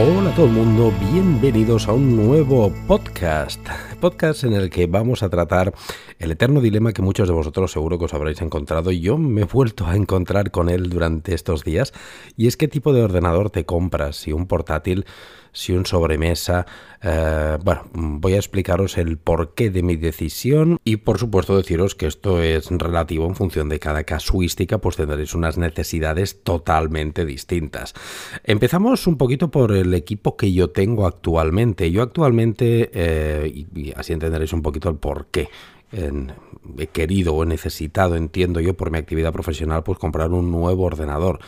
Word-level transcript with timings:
Hola 0.00 0.32
todo 0.36 0.46
el 0.46 0.52
mundo, 0.52 0.92
bienvenidos 1.12 1.88
a 1.88 1.92
un 1.92 2.14
nuevo 2.14 2.72
podcast. 2.86 3.58
Podcast 4.00 4.44
en 4.44 4.52
el 4.52 4.70
que 4.70 4.86
vamos 4.86 5.24
a 5.24 5.28
tratar 5.28 5.74
el 6.18 6.30
eterno 6.30 6.60
dilema 6.60 6.92
que 6.92 7.02
muchos 7.02 7.28
de 7.28 7.34
vosotros 7.34 7.72
seguro 7.72 7.98
que 7.98 8.06
os 8.06 8.14
habréis 8.14 8.40
encontrado. 8.42 8.90
y 8.90 9.00
Yo 9.00 9.18
me 9.18 9.42
he 9.42 9.44
vuelto 9.44 9.86
a 9.86 9.96
encontrar 9.96 10.50
con 10.50 10.68
él 10.68 10.90
durante 10.90 11.34
estos 11.34 11.64
días. 11.64 11.92
Y 12.36 12.46
es 12.46 12.56
qué 12.56 12.68
tipo 12.68 12.92
de 12.92 13.02
ordenador 13.02 13.50
te 13.50 13.64
compras, 13.64 14.16
si 14.16 14.32
un 14.32 14.46
portátil 14.46 15.06
si 15.52 15.72
un 15.72 15.86
sobremesa. 15.86 16.66
Eh, 17.02 17.58
bueno, 17.64 17.82
voy 17.92 18.34
a 18.34 18.36
explicaros 18.36 18.98
el 18.98 19.18
porqué 19.18 19.70
de 19.70 19.82
mi 19.82 19.96
decisión 19.96 20.78
y 20.84 20.96
por 20.96 21.18
supuesto 21.18 21.56
deciros 21.56 21.94
que 21.94 22.06
esto 22.06 22.42
es 22.42 22.70
relativo 22.70 23.26
en 23.26 23.34
función 23.34 23.68
de 23.68 23.78
cada 23.78 24.04
casuística, 24.04 24.78
pues 24.78 24.96
tendréis 24.96 25.34
unas 25.34 25.58
necesidades 25.58 26.42
totalmente 26.42 27.24
distintas. 27.24 27.94
Empezamos 28.44 29.06
un 29.06 29.16
poquito 29.16 29.50
por 29.50 29.72
el 29.72 29.94
equipo 29.94 30.36
que 30.36 30.52
yo 30.52 30.70
tengo 30.70 31.06
actualmente. 31.06 31.90
Yo 31.90 32.02
actualmente, 32.02 32.90
eh, 32.92 33.66
y 33.74 33.92
así 33.96 34.12
entenderéis 34.12 34.52
un 34.52 34.62
poquito 34.62 34.88
el 34.88 34.96
porqué 34.96 35.48
he 35.92 36.86
querido 36.88 37.34
o 37.34 37.42
he 37.42 37.46
necesitado, 37.46 38.16
entiendo 38.16 38.60
yo, 38.60 38.74
por 38.74 38.90
mi 38.90 38.98
actividad 38.98 39.32
profesional, 39.32 39.82
pues 39.82 39.98
comprar 39.98 40.30
un 40.30 40.50
nuevo 40.50 40.84
ordenador. 40.84 41.40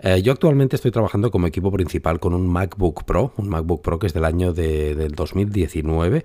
Eh, 0.00 0.22
yo 0.22 0.32
actualmente 0.32 0.76
estoy 0.76 0.90
trabajando 0.90 1.30
como 1.30 1.46
equipo 1.46 1.70
principal 1.70 2.20
con 2.20 2.34
un 2.34 2.46
MacBook 2.46 3.04
Pro, 3.04 3.32
un 3.36 3.48
MacBook 3.48 3.82
Pro 3.82 3.98
que 3.98 4.06
es 4.06 4.14
del 4.14 4.24
año 4.24 4.52
de, 4.52 4.94
del 4.94 5.12
2019. 5.12 6.24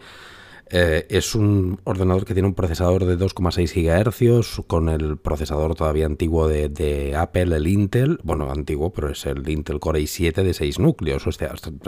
Eh, 0.69 1.05
es 1.09 1.33
un 1.33 1.79
ordenador 1.85 2.25
que 2.25 2.33
tiene 2.33 2.47
un 2.47 2.53
procesador 2.53 3.05
de 3.05 3.17
2,6 3.17 3.73
GHz 3.73 4.65
con 4.67 4.89
el 4.89 5.17
procesador 5.17 5.75
todavía 5.75 6.05
antiguo 6.05 6.47
de, 6.47 7.15
Apple, 7.17 7.55
el 7.55 7.67
Intel. 7.67 8.19
Bueno, 8.23 8.51
antiguo, 8.51 8.91
pero 8.91 9.11
es 9.11 9.25
el 9.25 9.47
Intel 9.47 9.79
Core 9.79 10.01
i7 10.01 10.43
de 10.43 10.53
6 10.53 10.79
núcleos. 10.79 11.23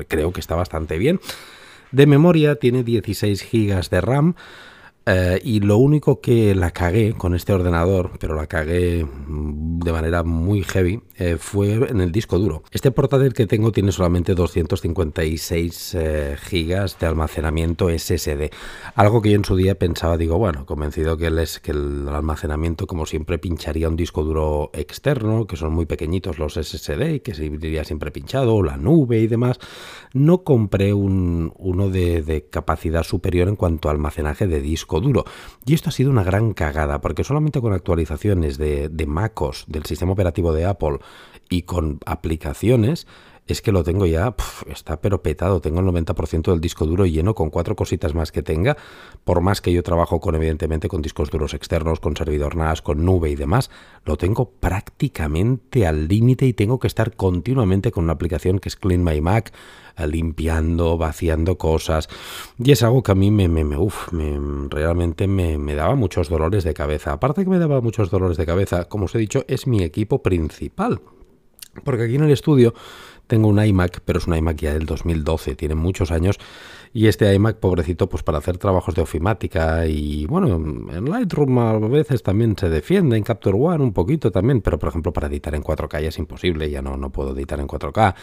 Creo 0.07 0.31
que 0.31 0.39
está 0.39 0.55
bastante 0.55 0.97
bien. 0.97 1.19
De 1.91 2.05
memoria 2.05 2.55
tiene 2.55 2.83
16 2.83 3.45
GB 3.51 3.89
de 3.89 4.01
RAM. 4.01 4.35
Eh, 5.11 5.41
y 5.43 5.59
lo 5.59 5.79
único 5.79 6.21
que 6.21 6.53
la 6.53 6.69
cagué 6.69 7.13
con 7.13 7.33
este 7.33 7.51
ordenador, 7.51 8.11
pero 8.19 8.35
la 8.35 8.45
cagué 8.45 9.07
de 9.27 9.91
manera 9.91 10.21
muy 10.21 10.61
heavy, 10.61 11.01
eh, 11.17 11.37
fue 11.39 11.73
en 11.73 11.99
el 11.99 12.11
disco 12.11 12.37
duro. 12.37 12.61
Este 12.69 12.91
portátil 12.91 13.33
que 13.33 13.47
tengo 13.47 13.71
tiene 13.71 13.91
solamente 13.91 14.35
256 14.35 15.95
eh, 15.95 16.37
gigas 16.39 16.99
de 16.99 17.07
almacenamiento 17.07 17.89
SSD. 17.89 18.51
Algo 18.93 19.23
que 19.23 19.31
yo 19.31 19.37
en 19.37 19.45
su 19.45 19.55
día 19.55 19.73
pensaba, 19.79 20.15
digo, 20.15 20.37
bueno, 20.37 20.67
convencido 20.67 21.17
que, 21.17 21.25
es, 21.41 21.59
que 21.59 21.71
el 21.71 22.07
almacenamiento, 22.07 22.85
como 22.85 23.07
siempre, 23.07 23.39
pincharía 23.39 23.89
un 23.89 23.95
disco 23.95 24.23
duro 24.23 24.69
externo, 24.73 25.47
que 25.47 25.55
son 25.55 25.73
muy 25.73 25.87
pequeñitos 25.87 26.37
los 26.37 26.53
SSD 26.53 27.15
y 27.15 27.19
que 27.21 27.33
se 27.33 27.45
iría 27.45 27.83
siempre 27.83 28.11
pinchado, 28.11 28.61
la 28.61 28.77
nube 28.77 29.17
y 29.17 29.25
demás. 29.25 29.57
No 30.13 30.43
compré 30.43 30.93
un, 30.93 31.51
uno 31.57 31.89
de, 31.89 32.21
de 32.21 32.45
capacidad 32.47 33.01
superior 33.01 33.47
en 33.47 33.55
cuanto 33.55 33.89
a 33.89 33.91
almacenaje 33.91 34.45
de 34.45 34.61
disco 34.61 34.98
duro. 34.99 35.25
Y 35.65 35.73
esto 35.73 35.89
ha 35.89 35.91
sido 35.91 36.09
una 36.09 36.23
gran 36.23 36.53
cagada, 36.53 37.01
porque 37.01 37.23
solamente 37.23 37.61
con 37.61 37.73
actualizaciones 37.73 38.57
de, 38.57 39.05
MacOS, 39.07 39.65
del 39.67 39.85
sistema 39.85 40.11
operativo 40.11 40.53
de 40.53 40.65
Apple, 40.65 40.99
y 41.49 41.63
con 41.63 41.99
aplicaciones, 42.05 43.07
es 43.53 43.61
que 43.61 43.71
lo 43.71 43.83
tengo 43.83 44.05
ya, 44.05 44.35
está 44.67 45.01
pero 45.01 45.21
petado, 45.21 45.61
tengo 45.61 45.79
el 45.79 45.87
90% 45.87 46.51
del 46.51 46.61
disco 46.61 46.85
duro 46.85 47.05
lleno 47.05 47.35
con 47.35 47.49
cuatro 47.49 47.75
cositas 47.75 48.13
más 48.13 48.31
que 48.31 48.43
tenga, 48.43 48.77
por 49.23 49.41
más 49.41 49.61
que 49.61 49.73
yo 49.73 49.83
trabajo 49.83 50.19
con 50.19 50.35
evidentemente 50.35 50.87
con 50.87 51.01
discos 51.01 51.29
duros 51.29 51.53
externos, 51.53 51.99
con 51.99 52.15
servidor 52.15 52.55
NAS, 52.55 52.81
con 52.81 53.05
nube 53.05 53.29
y 53.29 53.35
demás, 53.35 53.69
lo 54.05 54.17
tengo 54.17 54.51
prácticamente 54.51 55.87
al 55.87 56.07
límite 56.07 56.45
y 56.45 56.53
tengo 56.53 56.79
que 56.79 56.87
estar 56.87 57.15
continuamente 57.15 57.91
con 57.91 58.03
una 58.03 58.13
aplicación 58.13 58.59
que 58.59 58.69
es 58.69 58.75
Clean 58.75 59.03
My 59.03 59.21
Mac, 59.21 59.51
eh, 59.97 60.07
limpiando, 60.07 60.97
vaciando 60.97 61.57
cosas, 61.57 62.07
y 62.57 62.71
es 62.71 62.83
algo 62.83 63.03
que 63.03 63.11
a 63.11 63.15
mí 63.15 63.31
me, 63.31 63.47
me, 63.47 63.63
me, 63.63 63.77
me 64.11 64.69
realmente 64.69 65.27
me, 65.27 65.57
me 65.57 65.75
daba 65.75 65.95
muchos 65.95 66.29
dolores 66.29 66.63
de 66.63 66.73
cabeza. 66.73 67.13
Aparte 67.13 67.43
que 67.43 67.49
me 67.49 67.59
daba 67.59 67.81
muchos 67.81 68.09
dolores 68.09 68.37
de 68.37 68.45
cabeza, 68.45 68.85
como 68.85 69.05
os 69.05 69.15
he 69.15 69.19
dicho, 69.19 69.43
es 69.47 69.67
mi 69.67 69.83
equipo 69.83 70.21
principal. 70.21 71.01
Porque 71.83 72.03
aquí 72.03 72.15
en 72.15 72.23
el 72.23 72.31
estudio 72.31 72.73
tengo 73.29 73.47
un 73.47 73.63
iMac, 73.63 74.01
pero 74.03 74.17
es 74.17 74.25
un 74.25 74.35
iMac 74.35 74.57
ya 74.57 74.73
del 74.73 74.87
2012, 74.87 75.55
tiene 75.55 75.75
muchos 75.75 76.09
años. 76.11 76.39
Y 76.91 77.05
este 77.05 77.31
iMac, 77.35 77.57
pobrecito, 77.57 78.09
pues 78.09 78.23
para 78.23 78.39
hacer 78.39 78.57
trabajos 78.57 78.95
de 78.95 79.03
ofimática 79.03 79.85
y 79.85 80.25
bueno, 80.25 80.55
en 80.55 81.05
Lightroom 81.05 81.59
a 81.59 81.77
veces 81.77 82.23
también 82.23 82.57
se 82.57 82.67
defiende, 82.67 83.15
en 83.15 83.23
Capture 83.23 83.55
One 83.55 83.83
un 83.83 83.93
poquito 83.93 84.31
también, 84.31 84.61
pero 84.61 84.79
por 84.79 84.89
ejemplo 84.89 85.13
para 85.13 85.27
editar 85.27 85.53
en 85.53 85.61
4K 85.61 86.01
ya 86.01 86.09
es 86.09 86.17
imposible, 86.17 86.67
ya 86.71 86.81
no, 86.81 86.97
no 86.97 87.11
puedo 87.11 87.35
editar 87.35 87.59
en 87.59 87.67
4K, 87.67 88.15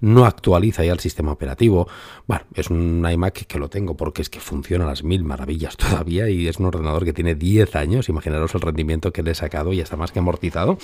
no 0.00 0.24
actualiza 0.24 0.84
ya 0.84 0.92
el 0.92 0.98
sistema 0.98 1.30
operativo. 1.30 1.86
Bueno, 2.26 2.42
es 2.54 2.70
un 2.70 3.06
iMac 3.08 3.46
que 3.46 3.58
lo 3.60 3.68
tengo 3.68 3.96
porque 3.96 4.22
es 4.22 4.30
que 4.30 4.40
funciona 4.40 4.84
a 4.84 4.88
las 4.88 5.04
mil 5.04 5.22
maravillas 5.22 5.76
todavía 5.76 6.28
y 6.28 6.48
es 6.48 6.58
un 6.58 6.66
ordenador 6.66 7.04
que 7.04 7.12
tiene 7.12 7.36
10 7.36 7.76
años, 7.76 8.08
imaginaros 8.08 8.52
el 8.56 8.62
rendimiento 8.62 9.12
que 9.12 9.22
le 9.22 9.30
he 9.30 9.34
sacado 9.36 9.72
y 9.72 9.80
está 9.80 9.96
más 9.96 10.10
que 10.10 10.18
amortizado. 10.18 10.76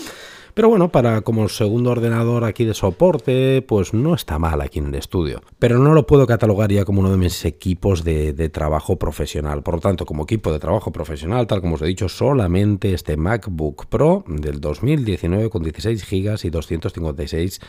Pero 0.54 0.68
bueno, 0.68 0.88
para 0.88 1.22
como 1.22 1.48
segundo 1.48 1.90
ordenador 1.90 2.44
aquí 2.44 2.64
de 2.64 2.74
soporte, 2.74 3.60
pues 3.62 3.92
no 3.92 4.14
está 4.14 4.38
mal 4.38 4.60
aquí 4.60 4.78
en 4.78 4.86
el 4.86 4.94
estudio. 4.94 5.42
Pero 5.58 5.78
no 5.78 5.94
lo 5.94 6.06
puedo 6.06 6.28
catalogar 6.28 6.70
ya 6.70 6.84
como 6.84 7.00
uno 7.00 7.10
de 7.10 7.16
mis 7.16 7.44
equipos 7.44 8.04
de, 8.04 8.32
trabajo 8.50 8.96
profesional. 8.96 9.64
Por 9.64 9.74
lo 9.74 9.80
tanto, 9.80 10.06
como 10.06 10.22
equipo 10.22 10.52
de 10.52 10.60
trabajo 10.60 10.92
profesional, 10.92 11.48
tal 11.48 11.60
como 11.60 11.74
os 11.74 11.82
he 11.82 11.86
dicho, 11.86 12.08
solamente 12.08 12.94
este 12.94 13.16
MacBook 13.16 13.86
Pro 13.86 14.24
del 14.28 14.60
2019 14.60 15.50
con 15.50 15.64
16 15.64 16.08
GB 16.08 16.38
y 16.44 16.50
256 16.50 17.60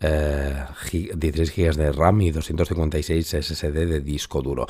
16 0.00 1.56
GB 1.56 1.74
de 1.74 1.92
RAM 1.92 2.20
y 2.20 2.30
256 2.30 3.26
SSD 3.26 3.72
de 3.72 4.00
disco 4.00 4.42
duro. 4.42 4.66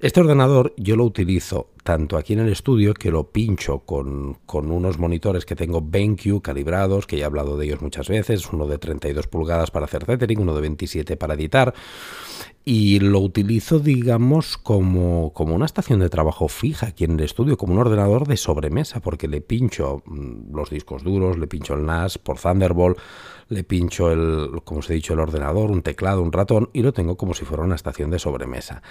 Este 0.00 0.20
ordenador 0.20 0.74
yo 0.76 0.96
lo 0.96 1.04
utilizo 1.04 1.68
tanto 1.84 2.16
aquí 2.16 2.32
en 2.32 2.40
el 2.40 2.48
estudio 2.48 2.94
que 2.94 3.10
lo 3.10 3.30
pincho 3.30 3.80
con, 3.80 4.38
con 4.46 4.72
unos 4.72 4.98
monitores 4.98 5.44
que 5.44 5.54
tengo 5.54 5.82
BenQ 5.82 6.40
calibrados, 6.42 7.06
que 7.06 7.18
he 7.18 7.24
hablado 7.24 7.58
de 7.58 7.66
ellos 7.66 7.82
muchas 7.82 8.08
veces, 8.08 8.50
uno 8.52 8.66
de 8.66 8.78
32 8.78 9.26
pulgadas 9.26 9.70
para 9.70 9.84
hacer 9.84 10.04
tethering, 10.04 10.40
uno 10.40 10.54
de 10.54 10.62
27 10.62 11.18
para 11.18 11.34
editar, 11.34 11.74
y 12.64 13.00
lo 13.00 13.20
utilizo, 13.20 13.80
digamos, 13.80 14.56
como, 14.56 15.34
como, 15.34 15.54
una 15.54 15.66
estación 15.66 16.00
de 16.00 16.08
trabajo 16.08 16.48
fija 16.48 16.86
aquí 16.86 17.04
en 17.04 17.12
el 17.12 17.20
estudio, 17.20 17.58
como 17.58 17.74
un 17.74 17.80
ordenador 17.80 18.26
de 18.26 18.38
sobremesa, 18.38 19.00
porque 19.00 19.28
le 19.28 19.42
pincho 19.42 20.02
mm, 20.06 20.56
los 20.56 20.70
discos 20.70 21.04
duros, 21.04 21.36
le 21.36 21.46
pincho 21.46 21.74
el 21.74 21.84
NAS 21.84 22.16
por 22.16 22.40
Thunderbolt, 22.40 22.98
le 23.50 23.62
pincho 23.62 24.10
el, 24.10 24.62
como 24.64 24.80
os 24.80 24.88
he 24.88 24.94
dicho, 24.94 25.12
el 25.12 25.20
ordenador, 25.20 25.70
un 25.70 25.82
teclado, 25.82 26.22
un 26.22 26.32
ratón, 26.32 26.70
y 26.72 26.80
lo 26.80 26.94
tengo 26.94 27.18
como 27.18 27.34
si 27.34 27.44
fuera 27.44 27.62
una 27.62 27.74
estación 27.74 28.10
de 28.10 28.18
sobremesa. 28.18 28.82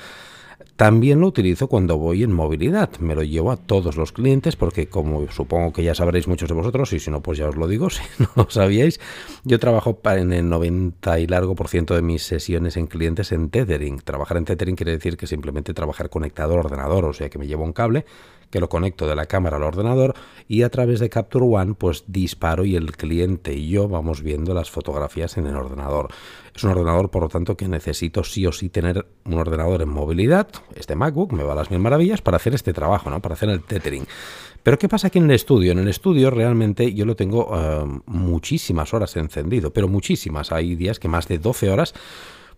También 0.75 1.19
lo 1.19 1.28
utilizo 1.28 1.68
cuando 1.68 1.97
voy 1.97 2.24
en 2.24 2.31
movilidad, 2.31 2.90
me 3.00 3.16
lo 3.16 3.24
llevo 3.24 3.51
a 3.51 3.57
todos 3.57 3.96
los 3.96 4.12
clientes 4.12 4.56
porque 4.56 4.88
como 4.88 5.29
supongo 5.31 5.72
que 5.72 5.84
ya 5.84 5.94
sabréis 5.94 6.28
muchos 6.28 6.50
de 6.50 6.56
vosotros 6.56 6.91
y 6.94 7.00
si 7.00 7.12
no 7.12 7.22
pues 7.22 7.38
ya 7.38 7.47
os 7.47 7.56
lo 7.56 7.68
digo, 7.68 7.90
si 7.91 8.01
no 8.19 8.28
lo 8.35 8.50
sabíais, 8.50 9.00
yo 9.44 9.59
trabajo 9.59 10.00
en 10.06 10.34
el 10.34 10.50
90 10.50 11.19
y 11.19 11.28
largo 11.28 11.56
por 11.56 11.68
ciento 11.68 11.96
de 11.96 12.01
mis 12.01 12.24
sesiones 12.24 12.78
en 12.78 12.88
clientes 12.88 13.31
en 13.31 13.50
tethering. 13.50 14.00
Trabajar 14.00 14.38
en 14.38 14.46
tethering 14.46 14.75
quiere 14.75 14.94
decir 14.94 15.16
que 15.18 15.28
simplemente 15.28 15.74
trabajar 15.74 16.09
conectado 16.09 16.53
al 16.53 16.59
ordenador, 16.59 17.06
o 17.06 17.13
sea 17.13 17.30
que 17.30 17.38
me 17.38 17.47
llevo 17.47 17.63
un 17.63 17.74
cable 17.74 18.06
que 18.53 18.59
lo 18.59 18.69
conecto 18.69 19.07
de 19.07 19.16
la 19.16 19.25
cámara 19.25 19.57
al 19.57 19.63
ordenador 19.63 20.13
y 20.47 20.62
a 20.62 20.69
través 20.69 21.00
de 21.00 21.09
Capture 21.09 21.44
One 21.44 21.74
pues 21.74 22.03
disparo 22.06 22.66
y 22.66 22.75
el 22.75 22.95
cliente 22.95 23.51
y 23.56 23.68
yo 23.68 23.90
vamos 23.90 24.22
viendo 24.22 24.53
las 24.53 24.69
fotografías 24.69 25.38
en 25.38 25.47
el 25.47 25.56
ordenador. 25.56 26.09
Es 26.56 26.63
un 26.63 26.69
ordenador 26.69 27.09
por 27.09 27.24
lo 27.24 27.30
tanto 27.30 27.57
que 27.57 27.68
necesito 27.68 28.24
sí 28.24 28.45
o 28.45 28.51
sí 28.51 28.69
tener 28.69 29.07
un 29.25 29.34
ordenador 29.40 29.81
en 29.81 29.90
movilidad, 29.90 30.50
este 30.75 30.95
MacBook 30.95 31.33
me 31.33 31.43
va 31.43 31.53
a 31.53 31.55
las 31.55 31.71
mil 31.71 31.79
maravillas 31.79 32.21
para 32.21 32.37
hacer 32.37 32.53
este 32.53 32.73
trabajo, 32.73 33.09
¿no? 33.09 33.21
para 33.21 33.33
hacer 33.33 33.49
el 33.49 33.61
tethering. 33.61 34.05
Pero 34.63 34.79
¿qué 34.79 34.88
pasa 34.88 35.07
aquí 35.07 35.19
en 35.19 35.25
el 35.25 35.31
estudio? 35.31 35.73
En 35.73 35.79
el 35.79 35.89
estudio 35.89 36.31
realmente 36.31 36.94
yo 36.94 37.05
lo 37.05 37.15
tengo 37.15 37.51
eh, 37.53 38.01
muchísimas 38.05 38.94
horas 38.94 39.15
encendido, 39.17 39.73
pero 39.73 39.89
muchísimas. 39.89 40.51
Hay 40.53 40.75
días 40.75 41.00
que 41.00 41.09
más 41.09 41.27
de 41.27 41.38
12 41.38 41.69
horas 41.69 41.94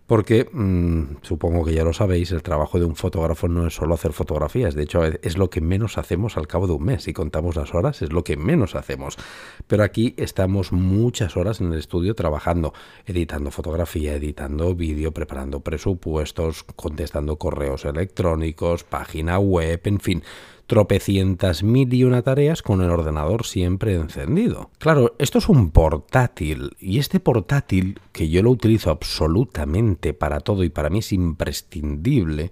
porque 0.06 0.48
mm, 0.50 1.18
supongo 1.22 1.64
que 1.64 1.74
ya 1.74 1.84
lo 1.84 1.92
sabéis, 1.92 2.30
el 2.32 2.42
trabajo 2.42 2.78
de 2.78 2.84
un 2.84 2.96
fotógrafo 2.96 3.48
no 3.48 3.66
es 3.66 3.74
solo 3.74 3.94
hacer 3.94 4.12
fotografías, 4.12 4.74
de 4.74 4.84
hecho 4.84 5.04
es 5.04 5.36
lo 5.36 5.50
que 5.50 5.60
menos 5.60 5.98
hacemos 5.98 6.36
al 6.36 6.46
cabo 6.46 6.66
de 6.66 6.74
un 6.74 6.84
mes, 6.84 7.04
si 7.04 7.12
contamos 7.12 7.56
las 7.56 7.74
horas 7.74 8.02
es 8.02 8.12
lo 8.12 8.24
que 8.24 8.36
menos 8.36 8.74
hacemos. 8.74 9.16
Pero 9.66 9.82
aquí 9.82 10.14
estamos 10.16 10.72
muchas 10.72 11.36
horas 11.36 11.60
en 11.60 11.72
el 11.72 11.78
estudio 11.78 12.14
trabajando, 12.14 12.72
editando 13.04 13.50
fotografía, 13.50 14.14
editando 14.14 14.74
vídeo, 14.74 15.12
preparando 15.12 15.60
presupuestos, 15.60 16.62
contestando 16.62 17.36
correos 17.36 17.84
electrónicos, 17.84 18.84
página 18.84 19.38
web, 19.38 19.80
en 19.84 20.00
fin 20.00 20.22
tropecientas 20.66 21.62
mil 21.62 21.92
y 21.94 22.04
una 22.04 22.22
tareas 22.22 22.62
con 22.62 22.82
el 22.82 22.90
ordenador 22.90 23.46
siempre 23.46 23.94
encendido. 23.94 24.70
Claro, 24.78 25.14
esto 25.18 25.38
es 25.38 25.48
un 25.48 25.70
portátil 25.70 26.76
y 26.80 26.98
este 26.98 27.20
portátil, 27.20 28.00
que 28.12 28.28
yo 28.28 28.42
lo 28.42 28.50
utilizo 28.50 28.90
absolutamente 28.90 30.14
para 30.14 30.40
todo 30.40 30.64
y 30.64 30.68
para 30.68 30.90
mí 30.90 30.98
es 30.98 31.12
imprescindible, 31.12 32.50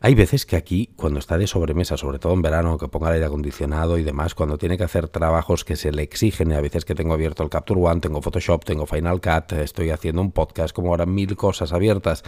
Hay 0.00 0.14
veces 0.14 0.44
que 0.44 0.56
aquí, 0.56 0.90
cuando 0.94 1.18
está 1.18 1.38
de 1.38 1.46
sobremesa, 1.46 1.96
sobre 1.96 2.18
todo 2.18 2.34
en 2.34 2.42
verano, 2.42 2.76
que 2.76 2.88
ponga 2.88 3.08
el 3.08 3.14
aire 3.14 3.26
acondicionado 3.26 3.96
y 3.96 4.02
demás, 4.02 4.34
cuando 4.34 4.58
tiene 4.58 4.76
que 4.76 4.84
hacer 4.84 5.08
trabajos 5.08 5.64
que 5.64 5.74
se 5.74 5.90
le 5.90 6.02
exigen, 6.02 6.50
y 6.50 6.54
a 6.54 6.60
veces 6.60 6.84
que 6.84 6.94
tengo 6.94 7.14
abierto 7.14 7.42
el 7.42 7.48
Capture 7.48 7.80
One, 7.80 8.00
tengo 8.00 8.20
Photoshop, 8.20 8.64
tengo 8.64 8.86
Final 8.86 9.20
Cut, 9.20 9.52
estoy 9.52 9.90
haciendo 9.90 10.20
un 10.20 10.32
podcast, 10.32 10.74
como 10.74 10.90
ahora 10.90 11.06
mil 11.06 11.34
cosas 11.36 11.72
abiertas, 11.72 12.24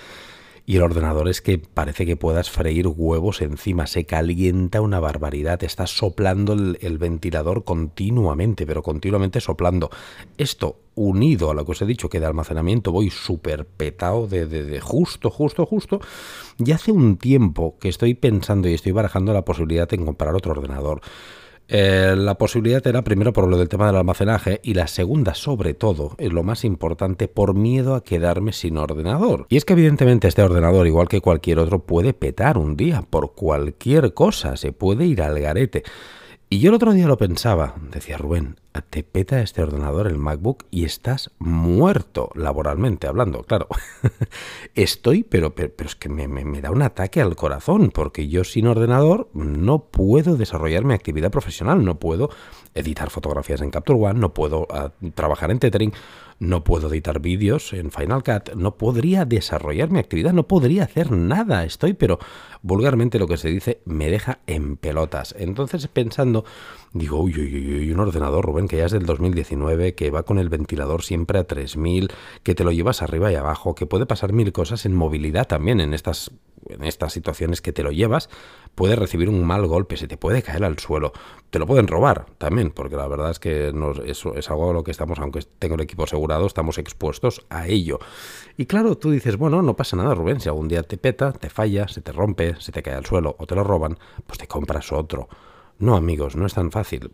y 0.68 0.76
el 0.76 0.82
ordenador 0.82 1.30
es 1.30 1.40
que 1.40 1.56
parece 1.56 2.04
que 2.04 2.16
puedas 2.16 2.50
freír 2.50 2.88
huevos 2.88 3.40
encima, 3.40 3.86
se 3.86 4.04
calienta 4.04 4.82
una 4.82 5.00
barbaridad, 5.00 5.64
está 5.64 5.86
soplando 5.86 6.52
el, 6.52 6.98
ventilador 6.98 7.64
continuamente, 7.64 8.66
pero 8.66 8.82
continuamente 8.82 9.40
soplando. 9.40 9.88
Esto 10.36 10.76
unido 10.94 11.50
a 11.50 11.54
lo 11.54 11.64
que 11.64 11.72
os 11.72 11.80
he 11.80 11.86
dicho, 11.86 12.10
que 12.10 12.20
de 12.20 12.26
almacenamiento 12.26 12.92
voy 12.92 13.08
súper 13.08 13.64
petado 13.64 14.26
de, 14.26 14.44
de, 14.46 14.78
justo, 14.80 15.30
justo, 15.30 15.64
justo, 15.64 16.02
y 16.58 16.70
hace 16.72 16.92
un 16.92 17.16
tiempo 17.16 17.78
que 17.80 17.88
estoy 17.88 18.12
pensando 18.12 18.68
y 18.68 18.74
estoy 18.74 18.92
barajando 18.92 19.32
la 19.32 19.46
posibilidad 19.46 19.88
de 19.88 19.96
comprar 19.96 20.34
otro 20.34 20.52
ordenador. 20.52 21.00
Eh, 21.68 22.14
la 22.16 22.38
posibilidad 22.38 22.84
era 22.86 23.02
primero 23.02 23.34
por 23.34 23.46
lo 23.46 23.58
del 23.58 23.68
tema 23.68 23.86
del 23.86 23.96
almacenaje 23.96 24.60
y 24.62 24.72
la 24.72 24.86
segunda 24.86 25.34
sobre 25.34 25.74
todo, 25.74 26.14
es 26.16 26.32
lo 26.32 26.42
más 26.42 26.64
importante, 26.64 27.28
por 27.28 27.54
miedo 27.54 27.94
a 27.94 28.02
quedarme 28.02 28.52
sin 28.52 28.78
ordenador. 28.78 29.46
Y 29.50 29.58
es 29.58 29.66
que 29.66 29.74
evidentemente 29.74 30.28
este 30.28 30.42
ordenador, 30.42 30.86
igual 30.86 31.08
que 31.08 31.20
cualquier 31.20 31.58
otro, 31.58 31.80
puede 31.80 32.14
petar 32.14 32.56
un 32.56 32.76
día 32.76 33.02
por 33.02 33.34
cualquier 33.34 34.14
cosa, 34.14 34.56
se 34.56 34.72
puede 34.72 35.04
ir 35.04 35.20
al 35.20 35.38
garete. 35.38 35.82
Y 36.50 36.60
yo 36.60 36.70
el 36.70 36.76
otro 36.76 36.94
día 36.94 37.06
lo 37.06 37.18
pensaba, 37.18 37.74
decía 37.92 38.16
Rubén, 38.16 38.56
te 38.88 39.02
peta 39.02 39.42
este 39.42 39.62
ordenador, 39.62 40.06
el 40.06 40.16
MacBook, 40.16 40.64
y 40.70 40.86
estás 40.86 41.30
muerto 41.38 42.30
laboralmente 42.34 43.06
hablando, 43.06 43.42
claro. 43.42 43.68
Estoy, 44.74 45.24
pero, 45.24 45.54
pero, 45.54 45.72
es 45.80 45.94
que 45.94 46.08
me, 46.08 46.26
me, 46.26 46.60
da 46.62 46.70
un 46.70 46.80
ataque 46.80 47.20
al 47.20 47.36
corazón, 47.36 47.90
porque 47.92 48.28
yo 48.28 48.44
sin 48.44 48.66
ordenador 48.66 49.28
no 49.34 49.90
puedo 49.90 50.36
desarrollar 50.36 50.84
mi 50.84 50.94
actividad 50.94 51.30
profesional, 51.30 51.84
no 51.84 51.98
puedo 51.98 52.30
editar 52.74 53.10
fotografías 53.10 53.60
en 53.60 53.70
Capture 53.70 53.98
One, 53.98 54.18
no 54.18 54.32
puedo 54.32 54.66
ah, 54.70 54.92
trabajar 55.14 55.50
en 55.50 55.58
tethering, 55.58 55.92
no 56.38 56.62
puedo 56.62 56.88
editar 56.88 57.20
vídeos 57.20 57.72
en 57.72 57.90
Final 57.90 58.22
Cut, 58.22 58.54
no 58.54 58.76
podría 58.76 59.24
desarrollar 59.24 59.90
mi 59.90 59.98
actividad, 59.98 60.32
no 60.32 60.46
podría 60.46 60.84
hacer 60.84 61.10
nada. 61.10 61.64
Estoy, 61.64 61.94
pero 61.94 62.18
vulgarmente 62.62 63.18
lo 63.18 63.26
que 63.26 63.36
se 63.36 63.48
dice, 63.48 63.80
me 63.84 64.10
deja 64.10 64.40
en 64.46 64.76
pelotas. 64.76 65.34
Entonces 65.38 65.88
pensando, 65.88 66.44
digo, 66.92 67.20
uy, 67.20 67.34
uy, 67.36 67.76
uy, 67.78 67.92
un 67.92 68.00
ordenador, 68.00 68.44
Rubén, 68.44 68.68
que 68.68 68.76
ya 68.76 68.86
es 68.86 68.92
del 68.92 69.06
2019, 69.06 69.94
que 69.94 70.10
va 70.10 70.22
con 70.22 70.38
el 70.38 70.48
ventilador 70.48 71.02
siempre 71.02 71.38
a 71.38 71.44
3000, 71.44 72.10
que 72.42 72.54
te 72.54 72.64
lo 72.64 72.72
llevas 72.72 73.02
arriba 73.02 73.32
y 73.32 73.34
abajo, 73.34 73.74
que 73.74 73.86
puede 73.86 74.06
pasar 74.06 74.32
mil 74.32 74.52
cosas 74.52 74.86
en 74.86 74.94
movilidad 74.94 75.46
también 75.46 75.80
en 75.80 75.92
estas 75.92 76.30
en 76.78 76.84
estas 76.84 77.12
situaciones 77.12 77.60
que 77.60 77.72
te 77.72 77.82
lo 77.82 77.90
llevas, 77.90 78.30
puedes 78.74 78.98
recibir 78.98 79.28
un 79.28 79.44
mal 79.44 79.66
golpe, 79.66 79.96
se 79.96 80.06
te 80.06 80.16
puede 80.16 80.42
caer 80.42 80.64
al 80.64 80.78
suelo, 80.78 81.12
te 81.50 81.58
lo 81.58 81.66
pueden 81.66 81.88
robar 81.88 82.26
también, 82.38 82.70
porque 82.70 82.96
la 82.96 83.08
verdad 83.08 83.30
es 83.30 83.38
que 83.38 83.72
eso 84.06 84.34
es 84.34 84.50
algo 84.50 84.70
a 84.70 84.72
lo 84.72 84.84
que 84.84 84.90
estamos, 84.90 85.18
aunque 85.18 85.40
tengo 85.58 85.74
el 85.74 85.80
equipo 85.80 86.04
asegurado, 86.04 86.46
estamos 86.46 86.78
expuestos 86.78 87.44
a 87.50 87.66
ello. 87.66 87.98
Y 88.56 88.66
claro, 88.66 88.96
tú 88.96 89.10
dices, 89.10 89.36
bueno, 89.36 89.62
no 89.62 89.76
pasa 89.76 89.96
nada, 89.96 90.14
Rubén, 90.14 90.40
si 90.40 90.48
algún 90.48 90.68
día 90.68 90.82
te 90.82 90.96
peta, 90.96 91.32
te 91.32 91.50
falla, 91.50 91.88
se 91.88 92.00
te 92.00 92.12
rompe, 92.12 92.54
se 92.60 92.72
te 92.72 92.82
cae 92.82 92.94
al 92.94 93.06
suelo 93.06 93.36
o 93.38 93.46
te 93.46 93.54
lo 93.54 93.64
roban, 93.64 93.98
pues 94.26 94.38
te 94.38 94.46
compras 94.46 94.92
otro. 94.92 95.28
No, 95.78 95.94
amigos, 95.94 96.34
no 96.34 96.44
es 96.44 96.54
tan 96.54 96.72
fácil. 96.72 97.12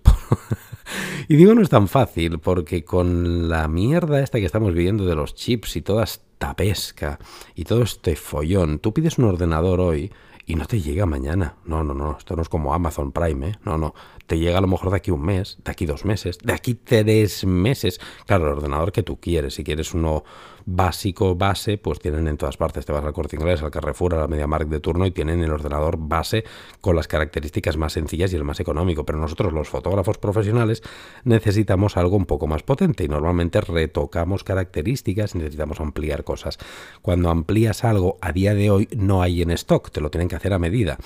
y 1.28 1.36
digo 1.36 1.54
no 1.54 1.62
es 1.62 1.68
tan 1.68 1.86
fácil 1.86 2.38
porque 2.38 2.84
con 2.84 3.48
la 3.48 3.68
mierda 3.68 4.20
esta 4.20 4.38
que 4.38 4.46
estamos 4.46 4.72
viviendo 4.72 5.04
de 5.04 5.14
los 5.14 5.34
chips 5.34 5.76
y 5.76 5.82
toda 5.82 6.04
esta 6.34 6.54
pesca 6.54 7.18
y 7.54 7.64
todo 7.64 7.82
este 7.82 8.16
follón, 8.16 8.80
tú 8.80 8.92
pides 8.92 9.18
un 9.18 9.26
ordenador 9.26 9.80
hoy 9.80 10.12
y 10.46 10.56
no 10.56 10.66
te 10.66 10.80
llega 10.80 11.06
mañana. 11.06 11.54
No, 11.64 11.84
no, 11.84 11.94
no, 11.94 12.18
esto 12.18 12.34
no 12.36 12.42
es 12.42 12.48
como 12.48 12.74
Amazon 12.74 13.12
Prime, 13.12 13.48
¿eh? 13.48 13.54
No, 13.64 13.78
no, 13.78 13.94
te 14.26 14.38
llega 14.38 14.58
a 14.58 14.60
lo 14.60 14.66
mejor 14.66 14.90
de 14.90 14.96
aquí 14.96 15.10
un 15.10 15.22
mes, 15.22 15.58
de 15.64 15.70
aquí 15.70 15.86
dos 15.86 16.04
meses, 16.04 16.38
de 16.38 16.52
aquí 16.52 16.74
tres 16.74 17.46
meses. 17.46 18.00
Claro, 18.26 18.46
el 18.46 18.52
ordenador 18.52 18.90
que 18.90 19.04
tú 19.04 19.20
quieres, 19.20 19.54
si 19.54 19.64
quieres 19.64 19.94
uno 19.94 20.24
básico, 20.66 21.34
base, 21.34 21.78
pues 21.78 21.98
tienen 21.98 22.28
en 22.28 22.36
todas 22.36 22.56
partes. 22.56 22.86
Te 22.86 22.92
vas 22.92 23.04
al 23.04 23.12
corte 23.12 23.36
inglés, 23.36 23.62
al 23.62 23.70
Carrefour, 23.70 24.14
a 24.14 24.18
la 24.18 24.28
MediaMarkt 24.28 24.70
de 24.70 24.80
turno 24.80 25.06
y 25.06 25.10
tienen 25.10 25.42
el 25.42 25.50
ordenador 25.50 25.96
base 25.98 26.44
con 26.80 26.96
las 26.96 27.08
características 27.08 27.76
más 27.76 27.92
sencillas 27.92 28.32
y 28.32 28.36
el 28.36 28.44
más 28.44 28.60
económico. 28.60 29.04
Pero 29.04 29.18
nosotros, 29.18 29.52
los 29.52 29.68
fotógrafos 29.68 30.18
profesionales, 30.18 30.82
necesitamos 31.24 31.96
algo 31.96 32.16
un 32.16 32.26
poco 32.26 32.46
más 32.46 32.62
potente 32.62 33.04
y 33.04 33.08
normalmente 33.08 33.60
retocamos 33.60 34.44
características, 34.44 35.34
necesitamos 35.34 35.80
ampliar 35.80 36.24
cosas. 36.24 36.58
Cuando 37.02 37.30
amplías 37.30 37.84
algo 37.84 38.18
a 38.20 38.32
día 38.32 38.54
de 38.54 38.70
hoy 38.70 38.88
no 38.96 39.22
hay 39.22 39.42
en 39.42 39.50
stock, 39.50 39.90
te 39.90 40.00
lo 40.00 40.10
tienen 40.10 40.28
que 40.28 40.36
hacer 40.36 40.52
a 40.52 40.58
medida. 40.58 40.98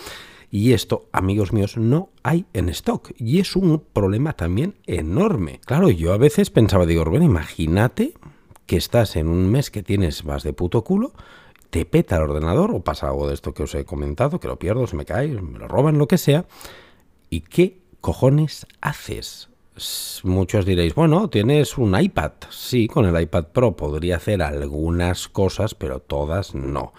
Y 0.50 0.72
esto, 0.72 1.08
amigos 1.12 1.52
míos, 1.52 1.76
no 1.76 2.08
hay 2.22 2.46
en 2.54 2.70
stock. 2.70 3.10
Y 3.18 3.38
es 3.38 3.54
un 3.54 3.82
problema 3.92 4.32
también 4.32 4.76
enorme. 4.86 5.60
Claro, 5.66 5.90
yo 5.90 6.14
a 6.14 6.16
veces 6.16 6.48
pensaba, 6.50 6.86
digo, 6.86 7.04
Rubén, 7.04 7.22
imagínate 7.22 8.14
que 8.68 8.76
estás 8.76 9.16
en 9.16 9.28
un 9.28 9.50
mes 9.50 9.70
que 9.70 9.82
tienes 9.82 10.26
más 10.26 10.42
de 10.42 10.52
puto 10.52 10.84
culo, 10.84 11.12
te 11.70 11.86
peta 11.86 12.16
el 12.16 12.22
ordenador 12.22 12.70
o 12.70 12.80
pasa 12.80 13.08
algo 13.08 13.26
de 13.26 13.32
esto 13.32 13.54
que 13.54 13.62
os 13.62 13.74
he 13.74 13.86
comentado, 13.86 14.38
que 14.38 14.46
lo 14.46 14.58
pierdo, 14.58 14.86
se 14.86 14.94
me 14.94 15.06
cae, 15.06 15.28
me 15.28 15.58
lo 15.58 15.68
roban, 15.68 15.96
lo 15.96 16.06
que 16.06 16.18
sea. 16.18 16.44
¿Y 17.30 17.40
qué 17.40 17.80
cojones 18.02 18.66
haces? 18.82 19.48
Muchos 20.22 20.66
diréis, 20.66 20.94
bueno, 20.94 21.30
tienes 21.30 21.78
un 21.78 21.98
iPad. 21.98 22.32
Sí, 22.50 22.88
con 22.88 23.06
el 23.06 23.18
iPad 23.18 23.46
Pro 23.46 23.74
podría 23.74 24.16
hacer 24.16 24.42
algunas 24.42 25.28
cosas, 25.28 25.74
pero 25.74 26.00
todas 26.00 26.54
no 26.54 26.92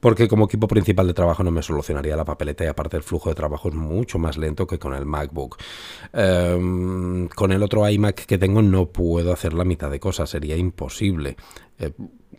porque 0.00 0.28
como 0.28 0.46
equipo 0.46 0.68
principal 0.68 1.06
de 1.06 1.14
trabajo 1.14 1.42
no 1.42 1.50
me 1.50 1.62
solucionaría 1.62 2.16
la 2.16 2.24
papeleta 2.24 2.64
y 2.64 2.68
aparte 2.68 2.96
el 2.96 3.02
flujo 3.02 3.28
de 3.28 3.34
trabajo 3.34 3.68
es 3.68 3.74
mucho 3.74 4.18
más 4.18 4.36
lento 4.36 4.66
que 4.66 4.78
con 4.78 4.94
el 4.94 5.06
MacBook. 5.06 5.56
Em, 6.12 7.28
con 7.28 7.52
el 7.52 7.62
otro 7.62 7.88
iMac 7.88 8.26
que 8.26 8.38
tengo 8.38 8.62
no 8.62 8.86
puedo 8.86 9.32
hacer 9.32 9.52
la 9.54 9.64
mitad 9.64 9.90
de 9.90 10.00
cosas, 10.00 10.30
sería 10.30 10.56
imposible. 10.56 11.36
Eh, 11.78 11.92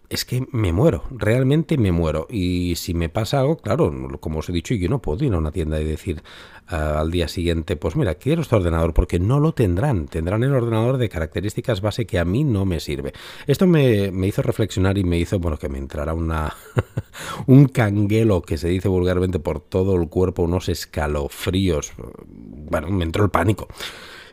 es 0.10 0.24
que 0.24 0.48
me 0.52 0.72
muero, 0.72 1.04
realmente 1.12 1.78
me 1.78 1.92
muero. 1.92 2.28
Y 2.30 2.76
si 2.76 2.94
me 2.94 3.10
pasa 3.10 3.40
algo, 3.40 3.58
claro, 3.58 3.92
como 4.20 4.40
os 4.40 4.50
he 4.50 4.54
dicho, 4.54 4.74
yo 4.74 4.88
no 4.90 5.02
puedo 5.02 5.26
ir 5.26 5.34
a 5.34 5.38
una 5.38 5.52
tienda 5.52 5.82
y 5.82 5.84
decir 5.84 6.24
ah, 6.68 7.00
al 7.00 7.12
día 7.12 7.28
siguiente, 7.28 7.76
pues 7.76 7.96
mira, 7.98 8.16
quiero 8.16 8.42
este 8.42 8.56
ordenador, 8.56 8.94
porque 8.94 9.20
no 9.20 9.40
lo 9.40 9.54
tendrán. 9.54 10.08
Tendrán 10.08 10.44
el 10.44 10.54
ordenador 10.54 10.98
de 10.98 11.10
características 11.10 11.82
base 11.82 12.06
que 12.06 12.20
a 12.20 12.26
mí 12.26 12.46
no 12.46 12.64
me 12.66 12.80
sirve. 12.80 13.14
Esto 13.48 13.68
me, 13.68 14.12
me 14.12 14.28
hizo 14.28 14.42
reflexionar 14.42 14.98
y 14.98 15.04
me 15.04 15.18
hizo, 15.18 15.40
bueno, 15.40 15.58
que 15.58 15.68
me 15.68 15.78
entrara 15.78 16.14
una 16.14 16.56
un 17.48 17.68
canguelo 17.68 18.42
que 18.42 18.58
se 18.58 18.70
dice 18.70 18.88
vulgarmente 18.88 19.40
por 19.40 19.60
todo 19.60 19.96
el 19.96 20.08
cuerpo, 20.08 20.44
unos 20.44 20.70
escalofríos. 20.70 21.92
Bueno, 22.28 22.90
me 22.92 23.04
entró 23.04 23.26
el 23.26 23.30
pánico. 23.30 23.68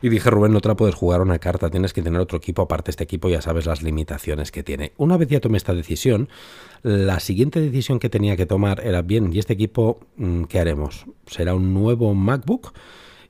Y 0.04 0.10
dije, 0.10 0.28
Rubén, 0.28 0.52
no 0.52 0.60
te 0.60 0.68
la 0.68 0.76
puedes 0.76 0.94
jugar 0.94 1.22
una 1.22 1.38
carta, 1.38 1.70
tienes 1.70 1.94
que 1.94 2.02
tener 2.02 2.20
otro 2.20 2.36
equipo, 2.36 2.60
aparte 2.60 2.90
este 2.90 3.04
equipo 3.04 3.30
ya 3.30 3.40
sabes 3.40 3.64
las 3.64 3.82
limitaciones 3.82 4.52
que 4.52 4.62
tiene. 4.62 4.92
Una 4.98 5.16
vez 5.16 5.30
ya 5.30 5.40
tomé 5.40 5.56
esta 5.56 5.72
decisión, 5.72 6.28
la 6.82 7.20
siguiente 7.20 7.58
decisión 7.58 7.98
que 7.98 8.10
tenía 8.10 8.36
que 8.36 8.44
tomar 8.44 8.82
era, 8.84 9.00
bien, 9.00 9.32
¿y 9.32 9.38
este 9.38 9.54
equipo 9.54 10.00
mm, 10.18 10.42
qué 10.42 10.60
haremos? 10.60 11.06
¿Será 11.26 11.54
un 11.54 11.72
nuevo 11.72 12.12
MacBook? 12.12 12.74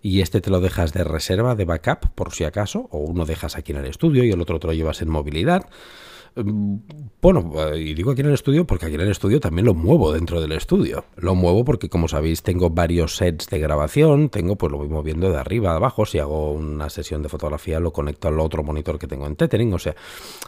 y 0.02 0.20
este 0.20 0.40
te 0.40 0.50
lo 0.50 0.60
dejas 0.60 0.92
de 0.92 1.04
reserva, 1.04 1.54
de 1.54 1.64
backup, 1.64 2.10
por 2.16 2.32
si 2.34 2.42
acaso, 2.42 2.88
o 2.90 2.98
uno 2.98 3.24
dejas 3.24 3.56
aquí 3.56 3.70
en 3.70 3.78
el 3.78 3.86
estudio 3.86 4.24
y 4.24 4.32
el 4.32 4.40
otro 4.40 4.58
te 4.58 4.66
lo 4.66 4.72
llevas 4.72 5.00
en 5.00 5.10
movilidad. 5.10 5.68
Bueno, 6.36 7.52
y 7.76 7.94
digo 7.94 8.10
aquí 8.10 8.22
en 8.22 8.26
el 8.26 8.34
estudio 8.34 8.66
porque 8.66 8.86
aquí 8.86 8.96
en 8.96 9.02
el 9.02 9.10
estudio 9.10 9.38
también 9.38 9.66
lo 9.66 9.74
muevo 9.74 10.12
dentro 10.12 10.40
del 10.40 10.50
estudio. 10.52 11.04
Lo 11.16 11.36
muevo 11.36 11.64
porque, 11.64 11.88
como 11.88 12.08
sabéis, 12.08 12.42
tengo 12.42 12.70
varios 12.70 13.16
sets 13.16 13.48
de 13.48 13.60
grabación. 13.60 14.30
Tengo, 14.30 14.56
pues 14.56 14.72
lo 14.72 14.78
voy 14.78 14.88
moviendo 14.88 15.30
de 15.30 15.38
arriba 15.38 15.72
a 15.72 15.76
abajo. 15.76 16.06
Si 16.06 16.18
hago 16.18 16.52
una 16.52 16.90
sesión 16.90 17.22
de 17.22 17.28
fotografía, 17.28 17.78
lo 17.78 17.92
conecto 17.92 18.26
al 18.26 18.40
otro 18.40 18.64
monitor 18.64 18.98
que 18.98 19.06
tengo 19.06 19.28
en 19.28 19.36
tethering. 19.36 19.72
O 19.74 19.78
sea, 19.78 19.94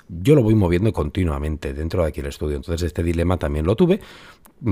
yo 0.09 0.35
lo 0.35 0.43
voy 0.43 0.57
moviendo 0.57 0.93
continuamente 0.93 1.73
dentro 1.73 2.03
de 2.03 2.09
aquí 2.09 2.21
el 2.21 2.27
estudio. 2.27 2.57
Entonces, 2.57 2.85
este 2.85 3.05
dilema 3.05 3.39
también 3.39 3.65
lo 3.65 3.77
tuve 3.77 4.01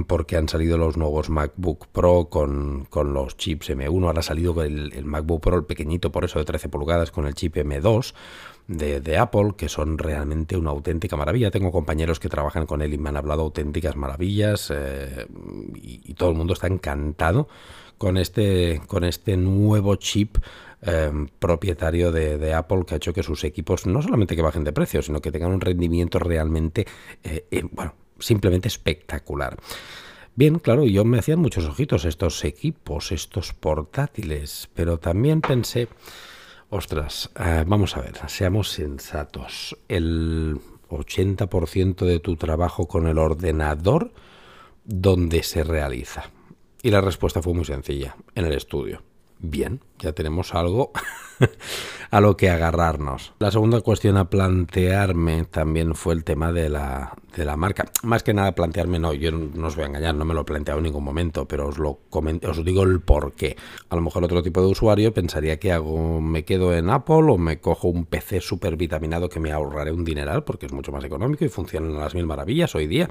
porque 0.09 0.37
han 0.37 0.49
salido 0.49 0.79
los 0.79 0.97
nuevos 0.97 1.31
MacBook 1.31 1.87
Pro 1.89 2.29
con, 2.29 2.89
los 2.93 3.37
chips 3.37 3.71
M1. 3.71 4.07
Ahora 4.07 4.19
ha 4.19 4.23
salido 4.23 4.61
el, 4.63 4.93
el 4.95 5.05
MacBook 5.05 5.43
Pro, 5.43 5.57
el 5.57 5.65
pequeñito, 5.65 6.11
por 6.11 6.25
eso 6.25 6.41
de 6.41 6.45
13 6.45 6.69
pulgadas, 6.71 7.13
con 7.13 7.27
el 7.27 7.35
chip 7.35 7.55
M2 7.57 8.15
de, 8.67 9.19
Apple, 9.19 9.53
que 9.57 9.69
son 9.69 9.99
realmente 9.99 10.57
una 10.57 10.71
auténtica 10.71 11.17
maravilla. 11.17 11.51
Tengo 11.51 11.71
compañeros 11.71 12.19
que 12.19 12.29
trabajan 12.29 12.67
con 12.67 12.83
él 12.83 12.95
y 12.95 12.99
me 12.99 13.11
han 13.11 13.17
hablado 13.17 13.43
auténticas 13.43 13.97
maravillas 13.97 14.73
eh, 14.75 15.27
y, 15.75 16.15
todo 16.15 16.31
el 16.31 16.37
mundo 16.37 16.55
está 16.55 16.67
encantado 16.67 17.49
con 17.99 18.17
este, 18.17 18.81
con 18.87 19.05
este 19.05 19.37
nuevo 19.37 19.97
chip 19.97 20.39
eh, 20.83 21.11
propietario 21.39 22.13
de, 22.13 22.55
Apple 22.55 22.85
que 22.87 22.95
ha 22.95 22.97
hecho 22.97 23.13
que 23.13 23.23
sus 23.23 23.45
equipos 23.45 23.87
no 23.87 24.01
solamente 24.01 24.37
que 24.37 24.43
bajen 24.43 24.65
de 24.65 24.73
precio, 24.73 25.03
sino 25.03 25.21
que 25.21 25.33
tengan 25.33 25.53
un 25.53 25.61
rendimiento 25.61 26.19
realmente, 26.19 26.87
eh, 27.23 27.65
bueno, 27.73 27.95
simplemente 28.19 28.69
espectacular. 28.69 29.57
Bien, 30.37 30.59
claro, 30.59 30.85
yo 30.85 31.05
me 31.05 31.19
hacían 31.19 31.39
muchos 31.39 31.65
ojitos 31.67 32.05
estos 32.05 32.45
equipos, 32.45 33.13
estos 33.13 33.53
portátiles, 33.53 34.69
pero 34.75 34.99
también 34.99 35.41
pensé, 35.41 35.87
Ostras, 36.71 37.31
eh, 37.39 37.65
vamos 37.67 37.97
a 37.97 38.01
ver, 38.01 38.15
seamos 38.29 38.71
sensatos. 38.71 39.77
El 39.89 40.59
80% 40.89 42.05
de 42.05 42.19
tu 42.21 42.37
trabajo 42.37 42.87
con 42.87 43.07
el 43.07 43.19
ordenador, 43.19 44.13
¿dónde 44.85 45.43
se 45.43 45.63
realiza? 45.65 46.31
Y 46.83 46.91
la 46.91 47.01
respuesta 47.01 47.43
fue 47.43 47.55
muy 47.55 47.65
sencilla, 47.65 48.17
en 48.35 48.47
el 48.47 48.53
estudio. 48.53 49.03
Bien, 49.39 49.81
ya 49.99 50.13
tenemos 50.13 50.55
algo 50.55 50.93
a 52.11 52.21
lo 52.21 52.37
que 52.37 52.49
agarrarnos. 52.49 53.35
La 53.39 53.51
segunda 53.51 53.81
cuestión 53.81 54.17
a 54.17 54.31
plantearme 54.31 55.45
también 55.45 55.95
fue 55.95 56.15
el 56.15 56.25
tema 56.25 56.53
de 56.53 56.69
la, 56.69 57.15
de 57.37 57.45
la 57.45 57.57
marca. 57.57 57.91
Más 58.03 58.23
que 58.23 58.33
nada 58.33 58.55
plantearme, 58.55 58.99
no, 58.99 59.13
yo 59.13 59.33
no 59.33 59.67
os 59.67 59.77
voy 59.77 59.85
a 59.85 59.89
engañar, 59.89 60.15
no 60.15 60.25
me 60.25 60.35
lo 60.35 60.43
he 60.43 60.45
planteado 60.45 60.79
en 60.79 60.85
ningún 60.85 61.05
momento, 61.05 61.47
pero 61.47 61.69
os 61.69 61.79
lo 61.79 61.99
os 62.11 62.65
digo 62.65 62.85
el 62.85 63.01
por 63.01 63.33
qué. 63.33 63.57
A 63.91 63.97
lo 63.97 64.03
mejor 64.03 64.25
otro 64.25 64.43
tipo 64.43 64.61
de 64.61 64.69
usuario 64.69 65.13
pensaría 65.13 65.59
que 65.59 65.73
hago, 65.73 66.21
me 66.21 66.45
quedo 66.45 66.75
en 66.75 66.89
Apple 66.89 67.27
o 67.29 67.37
me 67.37 67.61
cojo 67.61 67.89
un 67.89 68.07
PC 68.07 68.41
súper 68.41 68.77
vitaminado 68.77 69.29
que 69.29 69.41
me 69.41 69.53
ahorraré 69.53 69.93
un 69.93 70.05
dineral 70.05 70.45
porque 70.45 70.67
es 70.67 70.73
mucho 70.73 70.93
más 70.93 71.05
económico 71.05 71.45
y 71.45 71.49
funcionan 71.49 71.97
a 71.97 72.01
las 72.01 72.15
mil 72.15 72.27
maravillas 72.27 72.75
hoy 72.75 72.87
día. 72.87 73.11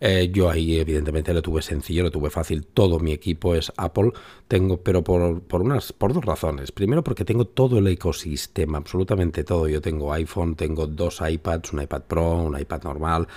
Eh, 0.00 0.30
yo 0.32 0.48
ahí 0.48 0.78
evidentemente 0.78 1.34
lo 1.34 1.42
tuve 1.42 1.62
sencillo, 1.62 2.04
lo 2.04 2.10
tuve 2.10 2.30
fácil. 2.30 2.66
Todo 2.66 3.00
mi 3.00 3.12
equipo 3.12 3.54
es 3.54 3.72
Apple. 3.76 4.12
Tengo, 4.46 4.80
pero 4.82 5.02
por, 5.02 5.42
por, 5.42 5.62
unas, 5.62 5.92
por 5.92 6.12
dos 6.12 6.24
razones. 6.24 6.72
Primero 6.72 7.02
porque 7.02 7.24
tengo 7.24 7.46
todo 7.46 7.78
el 7.78 7.86
ecosistema, 7.88 8.78
absolutamente 8.78 9.44
todo. 9.44 9.68
Yo 9.68 9.80
tengo 9.80 10.12
iPhone, 10.12 10.54
tengo 10.54 10.86
dos 10.86 11.20
iPads, 11.26 11.72
un 11.72 11.82
iPad 11.82 12.02
Pro, 12.02 12.36
un 12.42 12.58
iPad 12.58 12.82
normal. 12.84 13.28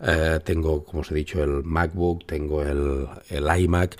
Eh, 0.00 0.40
tengo, 0.44 0.84
como 0.84 1.00
os 1.00 1.10
he 1.10 1.14
dicho, 1.14 1.42
el 1.42 1.64
MacBook, 1.64 2.26
tengo 2.26 2.62
el, 2.62 3.06
el 3.30 3.60
iMac, 3.60 3.96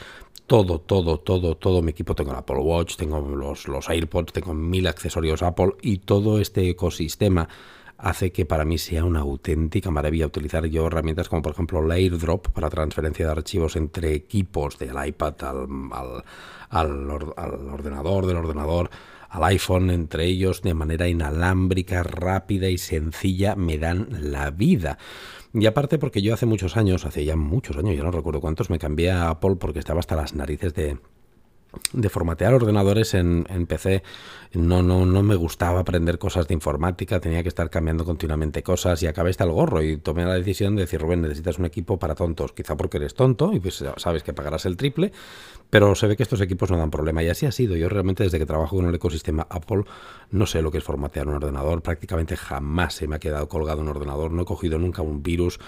todo, 0.46 0.80
todo, 0.80 1.18
todo, 1.18 1.56
todo 1.56 1.82
mi 1.82 1.90
equipo. 1.90 2.14
Tengo 2.14 2.32
el 2.32 2.38
Apple 2.38 2.58
Watch, 2.58 2.96
tengo 2.96 3.20
los, 3.20 3.66
los 3.68 3.88
AirPods, 3.88 4.32
tengo 4.32 4.54
mil 4.54 4.86
accesorios 4.86 5.42
Apple 5.42 5.72
y 5.82 5.98
todo 5.98 6.38
este 6.40 6.68
ecosistema 6.68 7.48
hace 8.04 8.32
que 8.32 8.44
para 8.44 8.66
mí 8.66 8.76
sea 8.76 9.02
una 9.02 9.20
auténtica 9.20 9.90
maravilla 9.90 10.26
utilizar 10.26 10.66
yo 10.66 10.86
herramientas 10.86 11.30
como 11.30 11.40
por 11.40 11.52
ejemplo 11.52 11.82
el 11.82 11.90
AirDrop 11.90 12.48
para 12.48 12.68
transferencia 12.68 13.24
de 13.24 13.32
archivos 13.32 13.76
entre 13.76 14.12
equipos 14.12 14.78
del 14.78 14.94
iPad 15.06 15.34
al, 15.42 16.22
al, 16.68 17.10
ordenador, 17.10 18.26
del 18.26 18.36
ordenador 18.36 18.90
al 19.30 19.44
iPhone, 19.44 19.90
entre 19.90 20.26
ellos 20.26 20.60
de 20.60 20.74
manera 20.74 21.08
inalámbrica, 21.08 22.02
rápida 22.02 22.68
y 22.68 22.76
sencilla, 22.76 23.56
me 23.56 23.78
dan 23.78 24.06
la 24.30 24.50
vida. 24.50 24.98
Y 25.54 25.66
aparte 25.66 25.98
porque 25.98 26.20
yo 26.20 26.34
hace 26.34 26.46
muchos 26.46 26.76
años, 26.76 27.06
hace 27.06 27.24
ya 27.24 27.36
muchos 27.36 27.76
años, 27.78 27.96
ya 27.96 28.04
no 28.04 28.10
recuerdo 28.10 28.40
cuántos, 28.40 28.70
me 28.70 28.78
cambié 28.78 29.10
a 29.10 29.30
Apple 29.30 29.56
porque 29.58 29.78
estaba 29.78 30.00
hasta 30.00 30.14
las 30.14 30.34
narices 30.34 30.74
de, 30.74 30.98
de 31.92 32.08
formatear 32.08 32.54
ordenadores 32.54 33.14
en, 33.14 33.44
PC 33.66 34.02
no, 34.52 34.82
no, 34.82 35.06
no 35.06 35.22
me 35.22 35.34
gustaba 35.34 35.80
aprender 35.80 36.18
cosas 36.18 36.46
de 36.46 36.54
informática, 36.54 37.20
tenía 37.20 37.42
que 37.42 37.48
estar 37.48 37.70
cambiando 37.70 38.04
continuamente 38.04 38.62
cosas 38.62 39.02
y 39.02 39.06
acabé 39.06 39.30
hasta 39.30 39.44
el 39.44 39.50
gorro 39.50 39.82
y 39.82 39.96
tomé 39.96 40.24
la 40.24 40.34
decisión 40.34 40.76
de 40.76 40.82
decir, 40.82 41.00
Rubén, 41.00 41.22
necesitas 41.22 41.58
un 41.58 41.64
equipo 41.64 41.98
para 41.98 42.14
tontos, 42.14 42.52
quizá 42.52 42.76
porque 42.76 42.98
eres 42.98 43.14
tonto 43.14 43.52
y 43.52 43.60
pues 43.60 43.84
sabes 43.96 44.22
que 44.22 44.32
pagarás 44.32 44.66
el 44.66 44.76
triple, 44.76 45.12
pero 45.70 45.94
se 45.94 46.06
ve 46.06 46.16
que 46.16 46.22
estos 46.22 46.40
equipos 46.40 46.70
no 46.70 46.78
dan 46.78 46.90
problema 46.90 47.22
y 47.22 47.28
así 47.28 47.46
ha 47.46 47.52
sido. 47.52 47.76
Yo 47.76 47.88
realmente 47.88 48.22
desde 48.22 48.38
que 48.38 48.46
trabajo 48.46 48.76
con 48.76 48.86
el 48.86 48.94
ecosistema 48.94 49.46
Apple 49.50 49.84
no 50.30 50.46
sé 50.46 50.62
lo 50.62 50.70
que 50.70 50.78
es 50.78 50.84
formatear 50.84 51.28
un 51.28 51.34
ordenador, 51.34 51.82
prácticamente 51.82 52.36
jamás 52.36 52.94
se 52.94 53.08
me 53.08 53.16
ha 53.16 53.18
quedado 53.18 53.48
colgado 53.48 53.80
un 53.80 53.88
ordenador, 53.88 54.32
no 54.32 54.42
he 54.42 54.44
cogido 54.44 54.78
nunca 54.78 55.02
un 55.02 55.22
virus, 55.22 55.58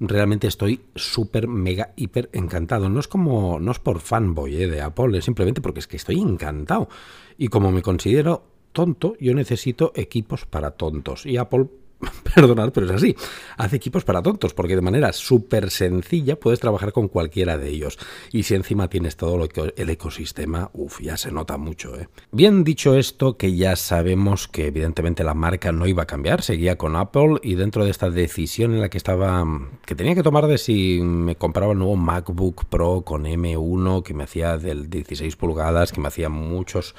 realmente 0.00 0.46
estoy 0.46 0.80
súper, 0.94 1.46
mega, 1.46 1.92
hiper 1.96 2.30
encantado. 2.32 2.88
No 2.88 3.00
es 3.00 3.06
como, 3.06 3.60
no 3.60 3.70
es 3.70 3.78
por 3.78 4.00
fanboy 4.00 4.62
eh, 4.62 4.66
de 4.66 4.80
Apple, 4.80 5.16
es 5.16 5.24
simplemente 5.26 5.60
porque 5.60 5.80
es 5.80 5.86
que 5.86 5.96
estoy 5.96 6.18
encantado. 6.18 6.88
Y 7.36 7.48
como 7.48 7.70
me 7.70 7.82
considero 7.82 8.42
tonto, 8.72 9.14
yo 9.20 9.34
necesito 9.34 9.92
equipos 9.94 10.46
para 10.46 10.72
tontos. 10.72 11.26
Y 11.26 11.36
Apple 11.36 11.66
perdonad, 12.34 12.72
pero 12.72 12.86
es 12.86 12.92
así. 12.92 13.16
Hace 13.56 13.76
equipos 13.76 14.04
para 14.04 14.22
tontos, 14.22 14.54
porque 14.54 14.76
de 14.76 14.82
manera 14.82 15.12
súper 15.12 15.70
sencilla 15.70 16.38
puedes 16.38 16.60
trabajar 16.60 16.92
con 16.92 17.08
cualquiera 17.08 17.58
de 17.58 17.68
ellos. 17.68 17.98
Y 18.32 18.44
si 18.44 18.54
encima 18.54 18.88
tienes 18.88 19.16
todo 19.16 19.36
lo 19.36 19.48
que, 19.48 19.72
el 19.76 19.90
ecosistema, 19.90 20.70
uff, 20.72 21.00
ya 21.00 21.16
se 21.16 21.30
nota 21.30 21.56
mucho. 21.58 21.98
¿eh? 21.98 22.08
Bien 22.32 22.64
dicho 22.64 22.94
esto, 22.96 23.36
que 23.36 23.54
ya 23.54 23.76
sabemos 23.76 24.48
que 24.48 24.66
evidentemente 24.66 25.24
la 25.24 25.34
marca 25.34 25.72
no 25.72 25.86
iba 25.86 26.04
a 26.04 26.06
cambiar, 26.06 26.42
seguía 26.42 26.76
con 26.76 26.96
Apple 26.96 27.38
y 27.42 27.54
dentro 27.54 27.84
de 27.84 27.90
esta 27.90 28.10
decisión 28.10 28.72
en 28.72 28.80
la 28.80 28.88
que 28.88 28.98
estaba, 28.98 29.44
que 29.84 29.94
tenía 29.94 30.14
que 30.14 30.22
tomar 30.22 30.46
de 30.46 30.58
si 30.58 31.00
me 31.02 31.36
compraba 31.36 31.72
el 31.72 31.78
nuevo 31.78 31.96
MacBook 31.96 32.66
Pro 32.66 33.02
con 33.02 33.24
M1, 33.24 34.02
que 34.02 34.14
me 34.14 34.24
hacía 34.24 34.56
del 34.58 34.88
16 34.88 35.36
pulgadas, 35.36 35.92
que 35.92 36.00
me 36.00 36.08
hacía 36.08 36.28
muchos 36.28 36.94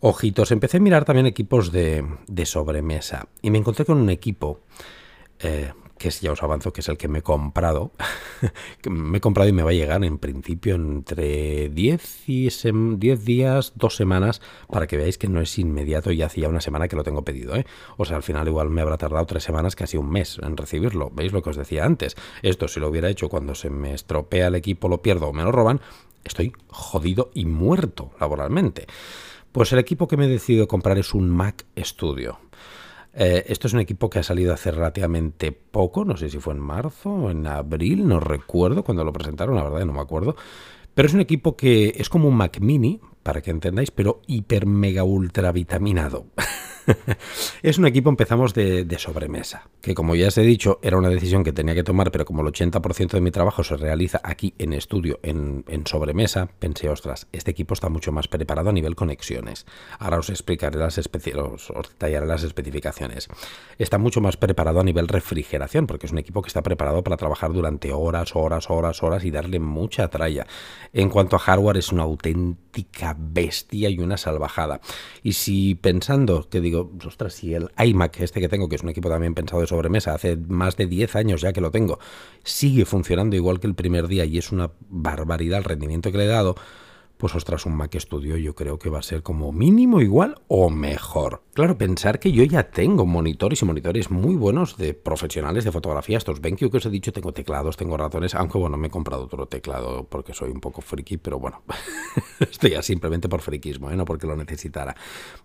ojitos. 0.00 0.50
Empecé 0.52 0.78
a 0.78 0.80
mirar 0.80 1.04
también 1.04 1.26
equipos 1.26 1.72
de, 1.72 2.04
sobremesa 2.44 3.28
y 3.42 3.50
me 3.50 3.58
encontré 3.58 3.84
con 3.84 3.98
un 3.98 4.10
equipo 4.10 4.60
eh, 5.40 5.72
que 5.98 6.10
ya 6.10 6.32
os 6.32 6.42
avanzo 6.42 6.72
que 6.72 6.80
es 6.80 6.88
el 6.88 6.98
que 6.98 7.08
me 7.08 7.20
he 7.20 7.22
comprado. 7.22 7.92
me 8.88 9.18
he 9.18 9.20
comprado 9.20 9.48
y 9.48 9.52
me 9.52 9.62
va 9.62 9.70
a 9.70 9.74
llegar 9.74 10.04
en 10.04 10.18
principio 10.18 10.74
entre 10.74 11.68
10, 11.70 12.28
y 12.28 12.48
10 12.50 13.24
días, 13.24 13.72
dos 13.76 13.96
semanas, 13.96 14.42
para 14.68 14.86
que 14.86 14.96
veáis 14.96 15.18
que 15.18 15.28
no 15.28 15.40
es 15.40 15.58
inmediato 15.58 16.12
y 16.12 16.22
hacía 16.22 16.48
una 16.48 16.60
semana 16.60 16.88
que 16.88 16.96
lo 16.96 17.04
tengo 17.04 17.22
pedido. 17.22 17.56
¿eh? 17.56 17.66
O 17.96 18.04
sea, 18.04 18.16
al 18.16 18.22
final 18.22 18.46
igual 18.46 18.70
me 18.70 18.82
habrá 18.82 18.98
tardado 18.98 19.24
tres 19.26 19.42
semanas, 19.42 19.74
casi 19.74 19.96
un 19.96 20.10
mes 20.10 20.38
en 20.42 20.56
recibirlo. 20.56 21.10
¿Veis 21.10 21.32
lo 21.32 21.42
que 21.42 21.50
os 21.50 21.56
decía 21.56 21.84
antes? 21.84 22.16
Esto 22.42 22.68
si 22.68 22.80
lo 22.80 22.88
hubiera 22.88 23.08
hecho 23.08 23.28
cuando 23.28 23.54
se 23.54 23.70
me 23.70 23.94
estropea 23.94 24.48
el 24.48 24.54
equipo, 24.54 24.88
lo 24.88 25.00
pierdo 25.02 25.28
o 25.28 25.32
me 25.32 25.44
lo 25.44 25.52
roban, 25.52 25.80
estoy 26.24 26.52
jodido 26.68 27.30
y 27.34 27.46
muerto 27.46 28.10
laboralmente. 28.20 28.86
Pues 29.56 29.72
el 29.72 29.78
equipo 29.78 30.06
que 30.06 30.18
me 30.18 30.26
he 30.26 30.28
decidido 30.28 30.68
comprar 30.68 30.98
es 30.98 31.14
un 31.14 31.30
Mac 31.30 31.64
Studio. 31.78 32.38
Eh, 33.14 33.44
esto 33.46 33.68
es 33.68 33.72
un 33.72 33.80
equipo 33.80 34.10
que 34.10 34.18
ha 34.18 34.22
salido 34.22 34.52
hace 34.52 34.70
relativamente 34.70 35.50
poco, 35.50 36.04
no 36.04 36.18
sé 36.18 36.28
si 36.28 36.38
fue 36.38 36.52
en 36.52 36.60
marzo 36.60 37.08
o 37.08 37.30
en 37.30 37.46
abril, 37.46 38.06
no 38.06 38.20
recuerdo 38.20 38.84
cuando 38.84 39.02
lo 39.02 39.14
presentaron, 39.14 39.54
la 39.54 39.62
verdad 39.62 39.86
no 39.86 39.94
me 39.94 40.00
acuerdo. 40.02 40.36
Pero 40.92 41.08
es 41.08 41.14
un 41.14 41.22
equipo 41.22 41.56
que 41.56 41.94
es 41.96 42.10
como 42.10 42.28
un 42.28 42.36
Mac 42.36 42.60
mini, 42.60 43.00
para 43.22 43.40
que 43.40 43.50
entendáis, 43.50 43.90
pero 43.90 44.20
hiper 44.26 44.66
mega 44.66 45.04
ultra 45.04 45.52
vitaminado. 45.52 46.26
es 47.62 47.78
un 47.78 47.86
equipo, 47.86 48.10
empezamos 48.10 48.54
de, 48.54 48.86
sobremesa, 48.98 49.68
que 49.80 49.94
como 49.94 50.14
ya 50.14 50.28
os 50.28 50.38
he 50.38 50.42
dicho, 50.42 50.78
era 50.82 50.96
una 50.96 51.08
decisión 51.08 51.44
que 51.44 51.52
tenía 51.52 51.74
que 51.74 51.82
tomar, 51.82 52.10
pero 52.10 52.24
como 52.24 52.42
el 52.42 52.48
80% 52.48 53.10
de 53.10 53.20
mi 53.20 53.30
trabajo 53.30 53.62
se 53.62 53.76
realiza 53.76 54.20
aquí 54.22 54.54
en 54.58 54.72
estudio, 54.72 55.18
en, 55.22 55.64
sobremesa, 55.86 56.48
pensé, 56.58 56.88
ostras, 56.88 57.26
este 57.32 57.50
equipo 57.50 57.74
está 57.74 57.88
mucho 57.88 58.12
más 58.12 58.28
preparado 58.28 58.70
a 58.70 58.72
nivel 58.72 58.96
conexiones. 58.96 59.66
Ahora 59.98 60.18
os 60.18 60.30
explicaré 60.30 60.78
las, 60.78 60.98
os, 60.98 61.70
os 61.70 61.88
detallaré 61.90 62.26
las 62.26 62.42
especificaciones. 62.42 63.28
Está 63.78 63.98
mucho 63.98 64.20
más 64.20 64.36
preparado 64.36 64.80
a 64.80 64.84
nivel 64.84 65.08
refrigeración, 65.08 65.86
porque 65.86 66.06
es 66.06 66.12
un 66.12 66.18
equipo 66.18 66.42
que 66.42 66.48
está 66.48 66.62
preparado 66.62 67.02
para 67.04 67.16
trabajar 67.16 67.52
durante 67.52 67.92
horas, 67.92 68.34
horas, 68.34 68.70
horas, 68.70 69.02
horas 69.02 69.24
y 69.24 69.30
darle 69.30 69.60
mucha 69.60 70.08
tralla. 70.08 70.46
En 70.92 71.10
cuanto 71.10 71.36
a 71.36 71.38
hardware, 71.38 71.76
es 71.76 71.92
una 71.92 72.04
auténtica 72.04 73.16
bestia 73.18 73.88
y 73.90 73.98
una 73.98 74.16
salvajada. 74.16 74.80
Y 75.22 75.32
si 75.32 75.74
pensando 75.74 76.48
que 76.48 76.60
digo, 76.60 76.75
ostras, 77.06 77.34
si 77.34 77.54
el 77.54 77.70
iMac 77.78 78.20
este 78.20 78.40
que 78.40 78.48
tengo, 78.48 78.68
que 78.68 78.76
es 78.76 78.82
un 78.82 78.88
equipo 78.88 79.08
también 79.08 79.34
pensado 79.34 79.60
de 79.60 79.66
sobremesa, 79.66 80.14
hace 80.14 80.36
más 80.36 80.76
de 80.76 80.86
10 80.86 81.16
años 81.16 81.40
ya 81.40 81.52
que 81.52 81.60
lo 81.60 81.70
tengo, 81.70 81.98
sigue 82.42 82.84
funcionando 82.84 83.36
igual 83.36 83.60
que 83.60 83.66
el 83.66 83.74
primer 83.74 84.08
día 84.08 84.24
y 84.24 84.38
es 84.38 84.52
una 84.52 84.70
barbaridad 84.88 85.58
el 85.58 85.64
rendimiento 85.64 86.12
que 86.12 86.18
le 86.18 86.24
he 86.24 86.28
dado, 86.28 86.56
pues 87.16 87.34
ostras, 87.34 87.66
un 87.66 87.74
Mac 87.74 87.96
Studio 87.98 88.36
yo 88.36 88.54
creo 88.54 88.78
que 88.78 88.90
va 88.90 88.98
a 88.98 89.02
ser 89.02 89.22
como 89.22 89.52
mínimo 89.52 90.00
igual 90.00 90.40
o 90.48 90.70
mejor. 90.70 91.42
Claro, 91.54 91.78
pensar 91.78 92.18
que 92.18 92.32
yo 92.32 92.44
ya 92.44 92.64
tengo 92.64 93.06
monitores 93.06 93.62
y 93.62 93.64
monitores 93.64 94.10
muy 94.10 94.34
buenos 94.34 94.76
de 94.76 94.92
profesionales 94.92 95.64
de 95.64 95.72
fotografía. 95.72 96.18
Estos 96.18 96.40
BenQ 96.40 96.70
que 96.70 96.76
os 96.76 96.84
he 96.84 96.90
dicho, 96.90 97.12
tengo 97.12 97.32
teclados, 97.32 97.78
tengo 97.78 97.96
ratones, 97.96 98.34
aunque 98.34 98.58
bueno, 98.58 98.76
me 98.76 98.88
he 98.88 98.90
comprado 98.90 99.24
otro 99.24 99.46
teclado 99.46 100.04
porque 100.04 100.34
soy 100.34 100.50
un 100.50 100.60
poco 100.60 100.82
friki, 100.82 101.16
pero 101.16 101.38
bueno, 101.38 101.62
estoy 102.40 102.72
ya 102.72 102.82
simplemente 102.82 103.28
por 103.28 103.40
friquismo, 103.40 103.90
¿eh? 103.90 103.96
no 103.96 104.04
porque 104.04 104.26
lo 104.26 104.36
necesitara. 104.36 104.94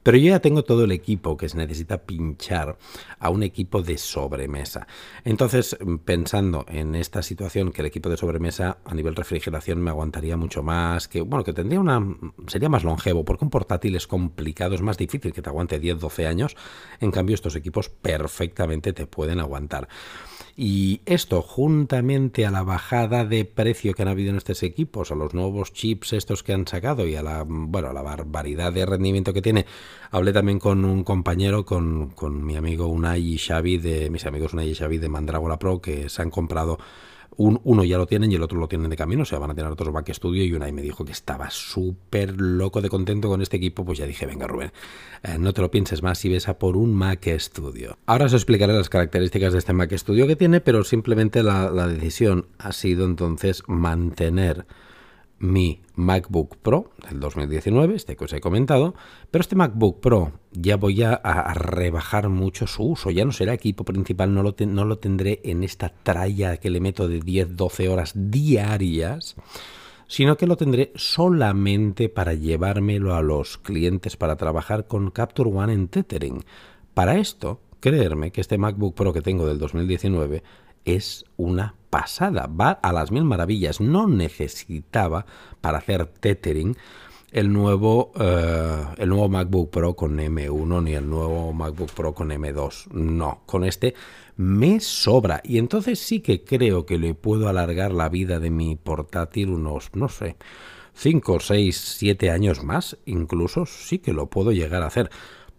Pero 0.04 0.18
yo 0.18 0.30
ya 0.30 0.40
tengo 0.42 0.64
todo 0.64 0.84
el 0.84 0.92
equipo 0.92 1.38
que 1.38 1.48
se 1.48 1.58
necesita 1.58 2.00
pinchar 2.00 2.78
a 3.20 3.30
un 3.30 3.44
equipo 3.44 3.82
de 3.82 3.98
sobremesa. 3.98 4.88
Entonces, 5.24 5.78
pensando 6.04 6.66
en 6.68 6.96
esta 6.96 7.22
situación, 7.24 7.72
que 7.72 7.82
el 7.82 7.88
equipo 7.88 8.10
de 8.10 8.18
sobremesa 8.18 8.80
a 8.84 8.94
nivel 8.94 9.16
refrigeración 9.16 9.82
me 9.82 9.92
aguantaría 9.92 10.36
mucho 10.36 10.64
más, 10.64 11.08
que 11.08 11.22
bueno, 11.22 11.46
que 11.46 11.54
tendría 11.62 11.80
una 11.80 12.04
sería 12.48 12.70
más 12.70 12.84
longevo, 12.84 13.24
porque 13.24 13.46
un 13.46 13.52
portátil 13.52 13.96
es 13.96 14.08
complicado, 14.08 14.76
es 14.76 14.82
más 14.82 14.98
difícil 14.98 15.34
que 15.34 15.42
te 15.42 15.50
aguante 15.50 15.80
10 15.80 16.00
12 16.00 16.28
años. 16.28 16.56
En 17.00 17.12
cambio, 17.12 17.36
estos 17.36 17.56
equipos 17.56 17.90
perfectamente 17.90 18.94
te 18.94 19.08
pueden 19.08 19.40
aguantar. 19.40 19.88
Y 20.56 21.02
esto, 21.06 21.42
juntamente 21.42 22.46
a 22.46 22.52
la 22.52 22.64
bajada 22.64 23.26
de 23.26 23.46
precio 23.46 23.94
que 23.94 24.02
han 24.02 24.10
habido 24.10 24.32
en 24.32 24.38
estos 24.38 24.64
equipos, 24.64 25.12
a 25.12 25.16
los 25.16 25.34
nuevos 25.34 25.72
chips 25.72 26.14
estos 26.14 26.44
que 26.44 26.54
han 26.54 26.68
sacado 26.68 27.08
y 27.08 27.16
a 27.16 27.24
la, 27.24 27.46
bueno, 27.48 27.90
a 27.90 27.94
la 27.94 28.02
barbaridad 28.02 28.74
de 28.74 28.86
rendimiento 28.86 29.34
que 29.34 29.42
tiene, 29.42 29.66
hablé 30.12 30.34
también 30.34 30.60
con 30.60 30.84
un 30.84 31.04
compañero, 31.04 31.66
con, 31.66 32.10
con 32.10 32.46
mi 32.46 32.58
amigo 32.58 32.88
Unai 32.88 33.34
y 33.34 33.38
Xavi, 33.38 33.78
de 33.78 34.10
mis 34.10 34.26
amigos 34.26 34.54
Unai 34.54 34.70
y 34.70 34.76
Xavi 34.76 34.98
de 34.98 35.10
Mandrágora 35.10 35.58
Pro, 35.58 35.82
que 35.82 36.10
se 36.10 36.22
han 36.22 36.30
comprado 36.30 36.80
uno 37.38 37.84
ya 37.84 37.98
lo 37.98 38.08
tienen 38.08 38.32
y 38.32 38.36
el 38.36 38.44
otro 38.44 38.60
lo 38.60 38.68
tienen 38.68 38.90
de 38.90 38.96
camino, 38.96 39.24
o 39.24 39.26
sea, 39.26 39.40
van 39.40 39.52
a 39.52 39.56
tener 39.56 39.72
otros 39.72 39.94
Mac 39.94 40.12
Studio 40.14 40.44
y 40.44 40.54
una 40.54 40.68
y 40.68 40.72
me 40.72 40.82
dijo 40.82 41.06
que 41.06 41.12
estaba 41.12 41.50
súper 41.50 42.40
loco 42.40 42.82
de 42.82 42.90
contento 42.90 43.30
con 43.30 43.42
este 43.42 43.58
equipo, 43.58 43.86
pues 43.86 43.98
ya 43.98 44.06
dije, 44.06 44.26
venga 44.26 44.48
Rubén, 44.48 44.72
eh, 45.24 45.38
no 45.40 45.54
te 45.54 45.62
lo 45.62 45.72
pienses 45.72 46.04
más 46.04 46.24
y 46.26 46.30
ves 46.30 46.48
a 46.48 46.60
por 46.60 46.78
un 46.78 46.94
Mac 46.94 47.28
Studio. 47.38 47.98
Ahora 48.06 48.26
os 48.26 48.34
explicaré 48.34 48.74
las 48.74 48.90
características 48.90 49.54
de 49.54 49.60
este 49.60 49.74
Mac 49.74 49.92
Studio 49.94 50.28
que 50.28 50.36
tiene, 50.36 50.62
pero 50.62 50.84
simplemente 50.84 51.44
la, 51.44 51.72
decisión 51.88 52.48
ha 52.58 52.72
sido 52.74 53.06
entonces 53.06 53.64
mantener 53.68 54.66
mi 55.42 55.82
MacBook 55.96 56.58
Pro 56.58 56.92
del 57.10 57.20
2019, 57.20 57.96
este 57.96 58.16
que 58.16 58.26
os 58.26 58.34
he 58.34 58.40
comentado, 58.40 58.94
pero 59.32 59.42
este 59.42 59.56
MacBook 59.56 60.00
Pro 60.00 60.34
ya 60.52 60.78
voy 60.78 61.02
a, 61.04 61.20
rebajar 61.54 62.30
mucho 62.30 62.68
su 62.68 62.84
uso, 62.84 63.10
ya 63.10 63.26
no 63.26 63.32
será 63.32 63.54
equipo 63.54 63.84
principal, 63.84 64.34
no 64.34 64.44
lo, 64.44 64.56
no 64.68 64.86
lo 64.86 65.00
tendré 65.00 65.42
en 65.44 65.64
esta 65.64 65.90
tralla 65.90 66.58
que 66.58 66.70
le 66.70 66.80
meto 66.80 67.08
de 67.08 67.20
10-12 67.20 67.90
horas 67.90 68.14
diarias, 68.16 69.36
sino 70.08 70.38
que 70.38 70.48
lo 70.48 70.58
tendré 70.58 70.92
solamente 70.96 72.08
para 72.10 72.34
llevármelo 72.34 73.16
a 73.16 73.22
los 73.22 73.58
clientes 73.58 74.18
para 74.18 74.36
trabajar 74.36 74.86
con 74.88 75.10
Capture 75.10 75.50
One 75.50 75.74
en 75.74 75.88
Tethering. 75.88 76.44
Para 76.94 77.18
esto, 77.18 77.62
creerme 77.80 78.32
que 78.32 78.42
este 78.42 78.58
MacBook 78.58 78.94
Pro 78.94 79.14
que 79.14 79.22
tengo 79.22 79.48
del 79.48 79.58
2019 79.58 80.44
es 80.86 81.26
una 81.38 81.76
pasada, 81.90 82.48
va 82.48 82.72
a 82.72 82.92
las 82.94 83.12
mil 83.12 83.24
maravillas. 83.24 83.82
No 83.82 84.08
necesitaba 84.08 85.26
para 85.62 85.80
hacer 85.80 86.06
tethering 86.06 86.76
el 87.32 87.52
nuevo, 87.52 88.12
eh, 88.20 88.86
el 88.98 89.10
nuevo 89.10 89.30
MacBook 89.30 89.70
Pro 89.70 89.96
con 89.96 90.18
M1 90.18 90.84
ni 90.84 90.94
el 90.94 91.10
nuevo 91.10 91.54
MacBook 91.54 91.92
Pro 91.92 92.14
con 92.14 92.30
M2. 92.30 92.92
No, 92.92 93.42
con 93.46 93.64
este 93.64 93.96
me 94.36 94.80
sobra. 94.80 95.42
Y 95.44 95.58
entonces 95.58 96.00
sí 96.00 96.22
que 96.22 96.44
creo 96.44 96.86
que 96.86 96.98
le 96.98 97.14
puedo 97.14 97.48
alargar 97.48 97.92
la 97.94 98.10
vida 98.10 98.40
de 98.40 98.50
mi 98.50 98.76
portátil 98.76 99.50
unos, 99.50 99.92
no 99.94 100.10
sé, 100.10 100.36
5, 100.94 101.40
6, 101.40 101.96
7 101.98 102.32
años 102.32 102.64
más. 102.64 102.98
Incluso 103.06 103.66
sí 103.66 104.00
que 104.00 104.14
lo 104.14 104.28
puedo 104.28 104.52
llegar 104.52 104.84
a 104.84 104.88
hacer 104.88 105.10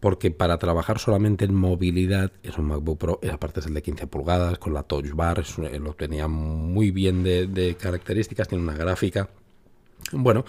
porque 0.03 0.31
para 0.31 0.59
trabajar 0.59 0.99
solamente 0.99 1.47
en 1.47 1.55
movilidad 1.55 2.31
es 2.43 2.59
un 2.59 2.67
MacBook 2.67 2.99
Pro, 2.99 3.21
aparte 3.33 3.61
es 3.61 3.67
el 3.67 3.73
de 3.73 3.81
15 3.81 4.07
pulgadas, 4.09 4.59
con 4.59 4.75
la 4.75 4.83
Touch 4.83 5.13
Bar, 5.15 5.43
eh, 5.71 5.79
lo 5.79 5.95
tenía 5.95 6.29
muy 6.29 6.91
bien 6.91 7.23
de 7.23 7.77
características, 7.81 8.49
tiene 8.49 8.65
una 8.65 8.75
gráfica 8.75 9.31
bueno, 10.11 10.45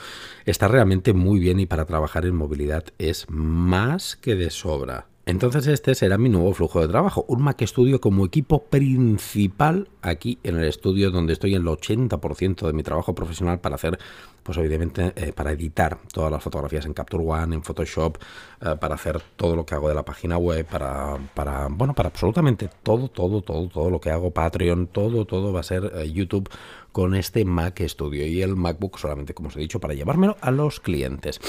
está 0.45 0.67
realmente 0.67 1.13
muy 1.13 1.39
bien 1.39 1.59
y 1.59 1.65
para 1.65 1.85
trabajar 1.85 2.25
en 2.25 2.35
movilidad 2.35 2.85
es 2.97 3.25
más 3.29 4.15
que 4.15 4.35
de 4.35 4.49
sobra. 4.49 5.07
Entonces 5.25 5.67
este 5.67 5.95
será 5.95 6.17
mi 6.17 6.27
nuevo 6.27 6.53
flujo 6.53 6.81
de 6.81 6.89
trabajo, 6.89 7.23
un 7.29 7.41
Mac 7.41 7.61
Studio 7.65 8.01
como 8.01 8.25
equipo 8.25 8.65
principal 8.65 9.87
aquí 10.01 10.37
en 10.43 10.57
el 10.57 10.65
estudio 10.65 11.11
donde 11.11 11.31
estoy 11.31 11.55
en 11.55 11.61
el 11.61 11.67
80% 11.67 12.67
de 12.67 12.73
mi 12.73 12.83
trabajo 12.83 13.15
profesional 13.15 13.61
para 13.61 13.75
hacer, 13.75 13.97
pues 14.43 14.57
evidentemente 14.57 15.13
eh, 15.15 15.31
para 15.31 15.53
editar 15.53 15.97
todas 16.11 16.29
las 16.29 16.43
fotografías 16.43 16.85
en 16.85 16.93
Capture 16.93 17.23
One, 17.23 17.55
en 17.55 17.63
Photoshop, 17.63 18.17
eh, 18.59 18.75
para 18.77 18.95
hacer 18.95 19.21
todo 19.37 19.55
lo 19.55 19.65
que 19.65 19.75
hago 19.75 19.87
de 19.87 19.95
la 19.95 20.03
página 20.03 20.37
web, 20.37 20.65
para, 20.65 21.17
para, 21.33 21.69
bueno, 21.69 21.93
para 21.93 22.09
absolutamente 22.09 22.69
todo, 22.83 23.07
todo, 23.07 23.41
todo, 23.41 23.69
todo 23.69 23.89
lo 23.89 24.01
que 24.01 24.09
hago, 24.09 24.31
Patreon, 24.31 24.87
todo, 24.87 25.23
todo 25.23 25.53
va 25.53 25.61
a 25.61 25.63
ser 25.63 25.89
eh, 25.95 26.11
YouTube 26.11 26.49
con 26.93 27.15
este 27.15 27.43
Mac 27.43 27.81
Studio 27.85 28.25
y 28.25 28.41
el 28.41 28.55
MacBook 28.55 28.99
solamente, 28.99 29.33
como 29.33 29.49
os 29.49 29.57
he 29.57 29.59
dicho, 29.59 29.81
para 29.81 29.95
llevármelo 29.95 30.37
a 30.39 30.51
los 30.51 30.79
clientes. 30.79 31.41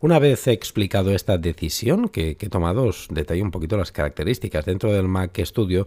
Una 0.00 0.18
vez 0.18 0.46
he 0.46 0.52
explicado 0.52 1.10
esta 1.10 1.36
decisión 1.36 2.08
que, 2.08 2.38
he 2.40 2.48
tomado, 2.48 2.84
os 2.84 3.08
detallo 3.10 3.42
un 3.42 3.50
poquito 3.50 3.76
las 3.76 3.92
características. 3.92 4.64
Dentro 4.64 4.92
del 4.92 5.08
Mac 5.08 5.38
Studio 5.44 5.86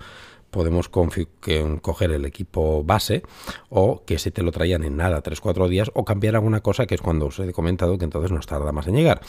podemos 0.52 0.90
coger 0.90 2.12
el 2.12 2.26
equipo 2.26 2.84
base 2.84 3.24
o 3.70 4.04
que 4.06 4.20
se 4.20 4.32
te 4.32 4.44
lo 4.44 4.52
traían 4.52 4.84
en 4.84 4.98
nada, 4.98 5.24
3-4 5.24 5.68
días, 5.68 5.92
o 5.94 6.06
cambiar 6.06 6.36
alguna 6.36 6.62
cosa 6.62 6.86
que 6.86 6.96
es 6.96 7.02
cuando 7.02 7.28
os 7.28 7.40
he 7.40 7.52
comentado 7.54 7.98
que 7.98 8.06
entonces 8.06 8.32
nos 8.32 8.48
tarda 8.48 8.72
más 8.72 8.88
en 8.88 8.96
llegar. 8.96 9.22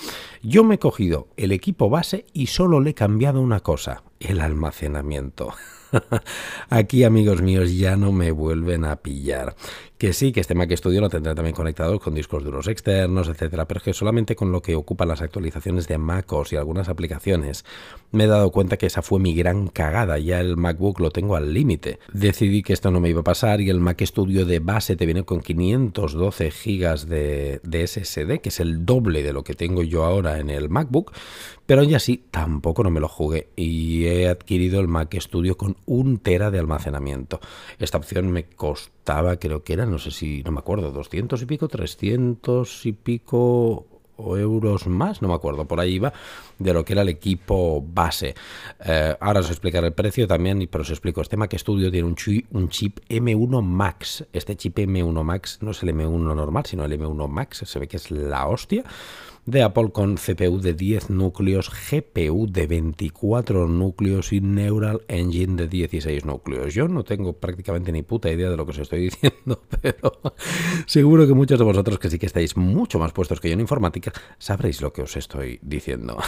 Yo 0.42 0.64
me 0.64 0.76
he 0.76 0.78
cogido 0.78 1.28
el 1.36 1.52
equipo 1.52 1.90
base 1.90 2.26
y 2.32 2.48
solo 2.48 2.80
le 2.80 2.90
he 2.90 2.94
cambiado 2.94 3.40
una 3.40 3.60
cosa, 3.60 4.02
el 4.20 4.40
almacenamiento. 4.40 5.54
Aquí, 6.70 7.04
amigos 7.04 7.42
míos, 7.42 7.76
ya 7.76 7.96
no 7.96 8.12
me 8.12 8.30
vuelven 8.30 8.84
a 8.84 8.96
pillar. 8.96 9.54
Que 9.98 10.12
sí, 10.12 10.30
que 10.30 10.40
este 10.40 10.54
Mac 10.54 10.70
Studio 10.76 11.00
lo 11.00 11.08
tendrá 11.08 11.34
también 11.34 11.56
conectado 11.56 11.98
con 11.98 12.14
discos 12.14 12.44
duros 12.44 12.68
externos, 12.68 13.28
etcétera, 13.28 13.66
pero 13.66 13.80
que 13.80 13.94
solamente 13.94 14.36
con 14.36 14.52
lo 14.52 14.60
que 14.60 14.76
ocupan 14.76 15.08
las 15.08 15.22
actualizaciones 15.22 15.88
de 15.88 15.96
MacOS 15.96 16.52
y 16.52 16.56
algunas 16.56 16.90
aplicaciones 16.90 17.64
me 18.12 18.24
he 18.24 18.26
dado 18.26 18.50
cuenta 18.50 18.76
que 18.76 18.86
esa 18.86 19.00
fue 19.00 19.20
mi 19.20 19.34
gran 19.34 19.68
cagada. 19.68 20.18
Ya 20.18 20.40
el 20.40 20.58
MacBook 20.58 21.00
lo 21.00 21.10
tengo 21.10 21.34
al 21.34 21.54
límite. 21.54 21.98
Decidí 22.12 22.62
que 22.62 22.74
esto 22.74 22.90
no 22.90 23.00
me 23.00 23.08
iba 23.08 23.20
a 23.20 23.24
pasar 23.24 23.62
y 23.62 23.70
el 23.70 23.80
Mac 23.80 24.02
Studio 24.02 24.44
de 24.44 24.58
base 24.58 24.96
te 24.96 25.06
viene 25.06 25.22
con 25.22 25.40
512 25.40 26.50
GB 26.50 27.06
de, 27.06 27.60
de 27.62 27.86
SSD, 27.86 28.40
que 28.42 28.50
es 28.50 28.60
el 28.60 28.84
doble 28.84 29.22
de 29.22 29.32
lo 29.32 29.44
que 29.44 29.54
tengo 29.54 29.82
yo 29.82 30.04
ahora 30.04 30.40
en 30.40 30.50
el 30.50 30.68
MacBook, 30.68 31.12
pero 31.66 31.82
ya 31.82 31.98
sí, 31.98 32.22
tampoco 32.30 32.84
no 32.84 32.90
me 32.90 33.00
lo 33.00 33.08
jugué 33.08 33.48
y 33.56 34.06
he 34.06 34.28
adquirido 34.28 34.78
el 34.80 34.88
Mac 34.88 35.16
Studio 35.18 35.56
con 35.56 35.75
un 35.84 36.18
tera 36.18 36.50
de 36.50 36.58
almacenamiento. 36.58 37.40
Esta 37.78 37.98
opción 37.98 38.30
me 38.30 38.44
costaba, 38.44 39.36
creo 39.36 39.62
que 39.62 39.74
era, 39.74 39.86
no 39.86 39.98
sé 39.98 40.10
si, 40.10 40.42
no 40.42 40.52
me 40.52 40.58
acuerdo, 40.58 40.90
200 40.92 41.40
y 41.42 41.46
pico, 41.46 41.68
300 41.68 42.86
y 42.86 42.92
pico 42.92 43.86
euros 44.18 44.86
más, 44.86 45.20
no 45.20 45.28
me 45.28 45.34
acuerdo, 45.34 45.66
por 45.66 45.80
ahí 45.80 45.94
iba, 45.94 46.12
de 46.58 46.72
lo 46.72 46.84
que 46.84 46.94
era 46.94 47.02
el 47.02 47.08
equipo 47.08 47.84
base. 47.86 48.34
Eh, 48.84 49.16
ahora 49.20 49.40
os 49.40 49.50
explicaré 49.50 49.88
el 49.88 49.92
precio 49.92 50.26
también, 50.26 50.66
pero 50.70 50.82
os 50.82 50.90
explico. 50.90 51.20
Este 51.20 51.36
Mac 51.36 51.54
Studio 51.56 51.90
tiene 51.90 52.08
un 52.08 52.16
un 52.52 52.68
chip 52.68 53.00
M1 53.08 53.62
Max. 53.62 54.24
Este 54.32 54.56
chip 54.56 54.78
M1 54.78 55.22
Max 55.22 55.58
no 55.60 55.72
es 55.72 55.82
el 55.82 55.90
M1 55.90 56.34
normal, 56.34 56.64
sino 56.66 56.84
el 56.84 56.98
M1 56.98 57.28
Max, 57.28 57.62
se 57.66 57.78
ve 57.78 57.86
que 57.86 57.98
es 57.98 58.10
la 58.10 58.46
hostia 58.46 58.84
de 59.46 59.62
Apple 59.62 59.90
con 59.92 60.16
CPU 60.16 60.60
de 60.60 60.74
10 60.74 61.10
núcleos, 61.10 61.70
GPU 61.70 62.48
de 62.50 62.66
24 62.66 63.68
núcleos 63.68 64.32
y 64.32 64.40
Neural 64.40 65.02
Engine 65.06 65.54
de 65.56 65.68
16 65.68 66.24
núcleos. 66.24 66.74
Yo 66.74 66.88
no 66.88 67.04
tengo 67.04 67.32
prácticamente 67.34 67.92
ni 67.92 68.02
puta 68.02 68.30
idea 68.30 68.50
de 68.50 68.56
lo 68.56 68.64
que 68.66 68.72
os 68.72 68.78
estoy 68.78 69.00
diciendo, 69.10 69.62
pero 69.80 70.12
seguro 70.86 71.26
que 71.26 71.34
muchos 71.34 71.58
de 71.58 71.64
vosotros 71.64 71.98
que 72.00 72.10
sí 72.10 72.18
que 72.18 72.26
estáis 72.26 72.56
mucho 72.56 72.98
más 72.98 73.12
puestos 73.12 73.40
que 73.40 73.48
yo 73.48 73.54
en 73.54 73.60
informática, 73.60 74.12
sabréis 74.38 74.82
lo 74.82 74.92
que 74.92 75.02
os 75.02 75.16
estoy 75.16 75.60
diciendo. 75.62 76.18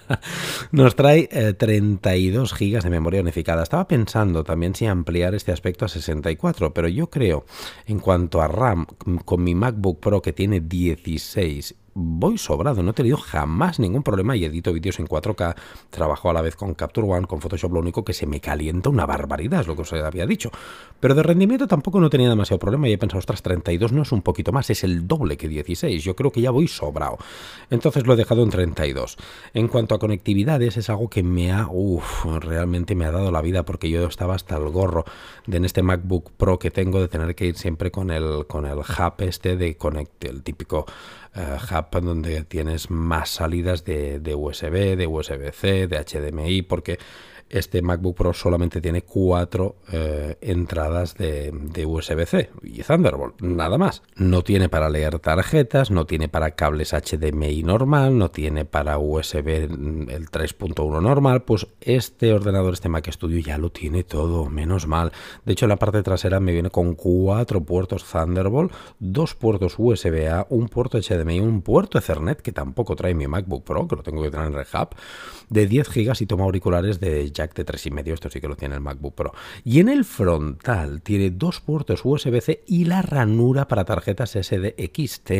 Nos 0.72 0.96
trae 0.96 1.28
32 1.28 2.52
eh, 2.52 2.56
GB 2.58 2.82
de 2.82 2.90
memoria 2.90 3.20
unificada. 3.20 3.62
Estaba 3.62 3.86
pensando 3.86 4.42
también 4.44 4.74
si 4.74 4.86
ampliar 4.86 5.34
este 5.34 5.52
aspecto 5.52 5.84
a 5.84 5.88
64, 5.88 6.72
pero 6.72 6.88
yo 6.88 7.08
creo, 7.08 7.44
en 7.86 8.00
cuanto 8.00 8.40
a 8.40 8.48
RAM, 8.48 8.86
con 9.24 9.44
mi 9.44 9.54
MacBook 9.54 10.00
Pro 10.00 10.22
que 10.22 10.32
tiene 10.32 10.60
16 10.60 11.76
voy 11.98 12.36
sobrado, 12.36 12.82
no 12.82 12.90
he 12.90 12.94
tenido 12.94 13.16
jamás 13.16 13.80
ningún 13.80 14.02
problema 14.02 14.36
y 14.36 14.44
edito 14.44 14.72
vídeos 14.72 15.00
en 15.00 15.08
4K, 15.08 15.54
trabajo 15.88 16.28
a 16.28 16.34
la 16.34 16.42
vez 16.42 16.54
con 16.54 16.74
Capture 16.74 17.06
One, 17.06 17.26
con 17.26 17.40
Photoshop, 17.40 17.72
lo 17.72 17.80
único 17.80 18.04
que 18.04 18.12
se 18.12 18.26
me 18.26 18.40
calienta 18.40 18.90
una 18.90 19.06
barbaridad, 19.06 19.62
es 19.62 19.66
lo 19.66 19.74
que 19.74 19.82
os 19.82 19.92
había 19.94 20.26
dicho. 20.26 20.50
Pero 21.00 21.14
de 21.14 21.22
rendimiento 21.22 21.66
tampoco 21.66 21.98
no 21.98 22.10
tenía 22.10 22.28
demasiado 22.28 22.58
problema 22.58 22.88
y 22.88 22.92
he 22.92 22.98
pensado, 22.98 23.18
ostras, 23.18 23.42
32 23.42 23.92
no 23.92 24.02
es 24.02 24.12
un 24.12 24.20
poquito 24.22 24.52
más, 24.52 24.68
es 24.68 24.84
el 24.84 25.08
doble 25.08 25.38
que 25.38 25.48
16, 25.48 26.04
yo 26.04 26.14
creo 26.14 26.30
que 26.30 26.42
ya 26.42 26.50
voy 26.50 26.68
sobrado. 26.68 27.16
Entonces 27.70 28.06
lo 28.06 28.12
he 28.12 28.16
dejado 28.16 28.42
en 28.42 28.50
32. 28.50 29.16
En 29.54 29.68
cuanto 29.68 29.94
a 29.94 29.98
conectividades, 29.98 30.76
es 30.76 30.90
algo 30.90 31.08
que 31.08 31.22
me 31.22 31.50
ha, 31.50 31.66
uff, 31.70 32.26
realmente 32.40 32.94
me 32.94 33.06
ha 33.06 33.10
dado 33.10 33.30
la 33.30 33.40
vida 33.40 33.64
porque 33.64 33.88
yo 33.88 34.06
estaba 34.06 34.34
hasta 34.34 34.56
el 34.56 34.68
gorro 34.68 35.04
de 35.46 35.56
en 35.56 35.64
este 35.64 35.82
MacBook 35.82 36.32
Pro 36.32 36.58
que 36.58 36.70
tengo 36.70 37.00
de 37.00 37.08
tener 37.08 37.34
que 37.34 37.46
ir 37.46 37.56
siempre 37.56 37.90
con 37.90 38.10
el, 38.10 38.46
con 38.46 38.66
el 38.66 38.78
hub 38.78 39.14
este 39.18 39.56
de 39.56 39.76
conect, 39.76 40.24
el 40.24 40.42
típico 40.42 40.86
uh, 41.36 41.74
hub 41.74 42.00
donde 42.02 42.44
tienes 42.44 42.90
más 42.90 43.30
salidas 43.30 43.84
de, 43.84 44.18
de 44.20 44.34
USB, 44.34 44.96
de 44.96 45.06
USB-C, 45.06 45.86
de 45.86 46.04
HDMI, 46.04 46.62
porque 46.62 46.98
este 47.48 47.80
MacBook 47.82 48.16
Pro 48.16 48.32
solamente 48.32 48.80
tiene 48.80 49.02
cuatro 49.02 49.76
eh, 49.92 50.36
entradas 50.40 51.14
de, 51.14 51.52
USB-C 51.86 52.50
y 52.64 52.82
Thunderbolt, 52.82 53.40
nada 53.40 53.78
más. 53.78 54.02
No 54.16 54.42
tiene 54.42 54.68
para 54.68 54.88
leer 54.90 55.18
tarjetas, 55.20 55.90
no 55.90 56.06
tiene 56.06 56.28
para 56.28 56.52
cables 56.52 56.92
HDMI 56.92 57.62
normal, 57.62 58.18
no 58.18 58.30
tiene 58.30 58.64
para 58.64 58.98
USB 58.98 59.48
el 59.48 60.30
3.1 60.30 61.00
normal. 61.00 61.42
Pues 61.44 61.66
este 61.80 62.32
ordenador, 62.32 62.74
este 62.74 62.88
Mac 62.88 63.10
Studio 63.10 63.38
ya 63.38 63.58
lo 63.58 63.70
tiene 63.70 64.02
todo, 64.02 64.46
menos 64.46 64.86
mal. 64.86 65.12
De 65.44 65.52
hecho, 65.52 65.66
la 65.66 65.76
parte 65.76 66.02
trasera 66.02 66.40
me 66.40 66.52
viene 66.52 66.70
con 66.70 66.94
cuatro 66.94 67.62
puertos 67.62 68.04
Thunderbolt, 68.04 68.72
dos 68.98 69.34
puertos 69.34 69.74
USB-A, 69.78 70.46
un 70.50 70.68
puerto 70.68 70.98
HDMI, 70.98 71.40
un 71.40 71.62
puerto 71.62 71.98
Ethernet 71.98 72.40
que 72.40 72.52
tampoco 72.52 72.96
trae 72.96 73.14
mi 73.14 73.26
MacBook 73.28 73.64
Pro, 73.64 73.86
que 73.86 73.96
lo 73.96 74.02
tengo 74.02 74.22
que 74.22 74.30
tener 74.30 74.46
en 74.46 74.56
hub, 74.56 74.88
de 75.48 75.66
10 75.66 75.88
GB 75.88 76.12
y 76.20 76.26
toma 76.26 76.44
auriculares 76.44 76.98
de 77.00 77.30
jack 77.36 77.54
de 77.54 77.64
3,5, 77.64 78.12
esto 78.12 78.30
sí 78.30 78.40
que 78.40 78.48
lo 78.48 78.56
tiene 78.56 78.74
el 78.74 78.80
MacBook 78.80 79.14
Pro. 79.14 79.32
Y 79.64 79.80
en 79.80 79.88
el 79.88 80.04
frontal 80.04 81.02
tiene 81.02 81.30
dos 81.30 81.60
puertos 81.60 82.00
USB-C 82.04 82.64
y 82.66 82.84
la 82.84 83.02
ranura 83.02 83.68
para 83.68 83.84
tarjetas 83.84 84.30
SDXT 84.30 85.30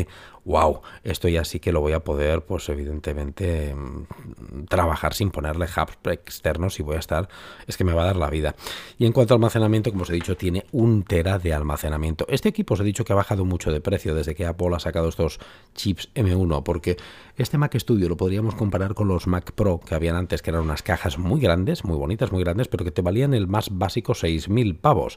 wow, 0.47 0.81
esto 1.03 1.29
ya 1.29 1.45
sí 1.45 1.59
que 1.59 1.73
lo 1.73 1.81
voy 1.81 1.93
a 1.93 2.05
poder, 2.05 2.43
pues 2.43 2.69
evidentemente, 2.69 3.75
mm, 3.75 4.67
trabajar 4.69 5.13
sin 5.13 5.31
ponerle 5.31 5.67
hubs 5.67 5.99
externos 6.13 6.79
y 6.79 6.85
voy 6.85 6.97
a 6.97 7.01
estar, 7.01 7.29
es 7.67 7.77
que 7.77 7.83
me 7.83 7.93
va 7.93 8.05
a 8.05 8.07
dar 8.07 8.17
la 8.17 8.31
vida. 8.31 8.55
Y 8.97 9.07
en 9.07 9.13
cuanto 9.13 9.35
al 9.35 9.39
almacenamiento, 9.39 9.91
como 9.91 10.05
os 10.05 10.11
he 10.11 10.15
dicho, 10.15 10.37
tiene 10.37 10.65
un 10.71 11.03
tera 11.03 11.39
de 11.39 11.53
almacenamiento. 11.53 12.27
Este 12.29 12.49
equipo 12.49 12.75
os 12.75 12.81
he 12.81 12.85
dicho 12.85 13.05
que 13.05 13.13
ha 13.13 13.17
bajado 13.17 13.45
mucho 13.45 13.73
de 13.73 13.81
precio 13.81 14.15
desde 14.15 14.37
que 14.37 14.47
Apple 14.47 14.75
ha 14.75 14.79
sacado 14.79 15.09
estos 15.09 15.41
chips 15.75 16.11
M1, 16.15 16.63
porque 16.63 16.97
este 17.37 17.59
Mac 17.59 17.77
Studio 17.77 18.09
lo 18.09 18.17
podríamos 18.17 18.55
comparar 18.55 18.95
con 18.95 19.09
los 19.09 19.27
Mac 19.27 19.51
Pro 19.51 19.81
que 19.81 19.97
habían 19.97 20.15
antes, 20.15 20.43
que 20.43 20.51
eran 20.51 20.63
unas 20.63 20.83
cajas 20.83 21.19
muy 21.19 21.41
grandes, 21.41 21.85
muy 21.87 21.97
bonitas, 21.97 22.33
muy 22.33 22.43
grandes, 22.43 22.69
pero 22.69 22.85
que 22.85 22.91
te 22.91 23.03
valían 23.03 23.35
el 23.35 23.47
más 23.47 23.69
básico 23.71 24.13
6.000 24.13 24.79
pavos. 24.79 25.17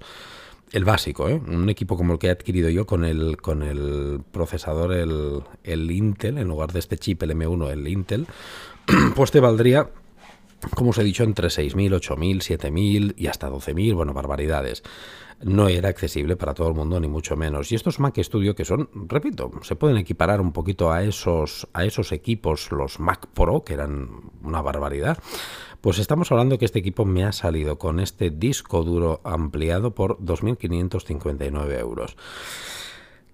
el 0.72 0.86
básico, 0.86 1.28
¿eh? 1.28 1.42
un 1.48 1.68
equipo 1.70 1.98
como 1.98 2.14
el 2.14 2.20
que 2.20 2.28
he 2.28 2.32
adquirido 2.32 2.70
yo 2.70 2.86
con 2.86 3.04
el, 3.04 3.38
con 3.38 3.64
el 3.64 4.22
procesador, 4.32 4.94
el, 4.94 5.42
el 5.64 5.90
Intel, 5.90 6.38
en 6.38 6.48
lugar 6.48 6.72
de 6.72 6.80
este 6.80 6.98
chip, 6.98 7.24
el 7.24 7.32
M1, 7.32 7.72
el 7.72 7.88
Intel, 7.88 8.28
pues 9.16 9.32
te 9.32 9.40
valdría 9.40 9.90
como 10.76 10.90
os 10.90 10.98
he 10.98 11.04
dicho, 11.04 11.24
entre 11.24 11.48
6.000, 11.48 12.00
8.000, 12.00 12.60
7.000 12.60 13.14
y 13.18 13.28
hasta 13.28 13.50
12.000, 13.50 13.96
bueno, 13.96 14.14
barbaridades. 14.14 14.84
No 15.42 15.70
era 15.70 15.90
accesible 15.90 16.36
para 16.36 16.54
todo 16.54 16.68
el 16.68 16.74
mundo, 16.74 17.00
ni 17.00 17.08
mucho 17.08 17.38
menos. 17.38 17.72
Y 17.72 17.76
estos 17.76 18.00
Mac 18.00 18.18
Studio 18.22 18.56
que 18.56 18.66
son, 18.66 18.90
repito, 19.08 19.52
se 19.62 19.76
pueden 19.76 19.98
equiparar 19.98 20.42
un 20.42 20.52
poquito 20.52 20.92
a 20.92 21.04
esos, 21.04 21.68
a 21.74 21.86
esos 21.86 22.12
equipos, 22.12 22.72
los 22.72 23.00
Mac 23.00 23.28
Pro, 23.34 23.64
que 23.64 23.74
eran 23.74 24.32
una 24.44 24.62
barbaridad. 24.62 25.18
Pues 25.82 25.98
estamos 25.98 26.30
hablando 26.32 26.58
que 26.58 26.66
este 26.66 26.80
equipo 26.80 27.06
me 27.06 27.24
ha 27.24 27.32
salido 27.32 27.78
con 27.78 28.02
este 28.02 28.32
disco 28.32 28.84
duro 28.84 29.22
ampliado 29.24 29.96
por 29.96 30.18
2.559 30.18 31.80
euros. 31.80 32.18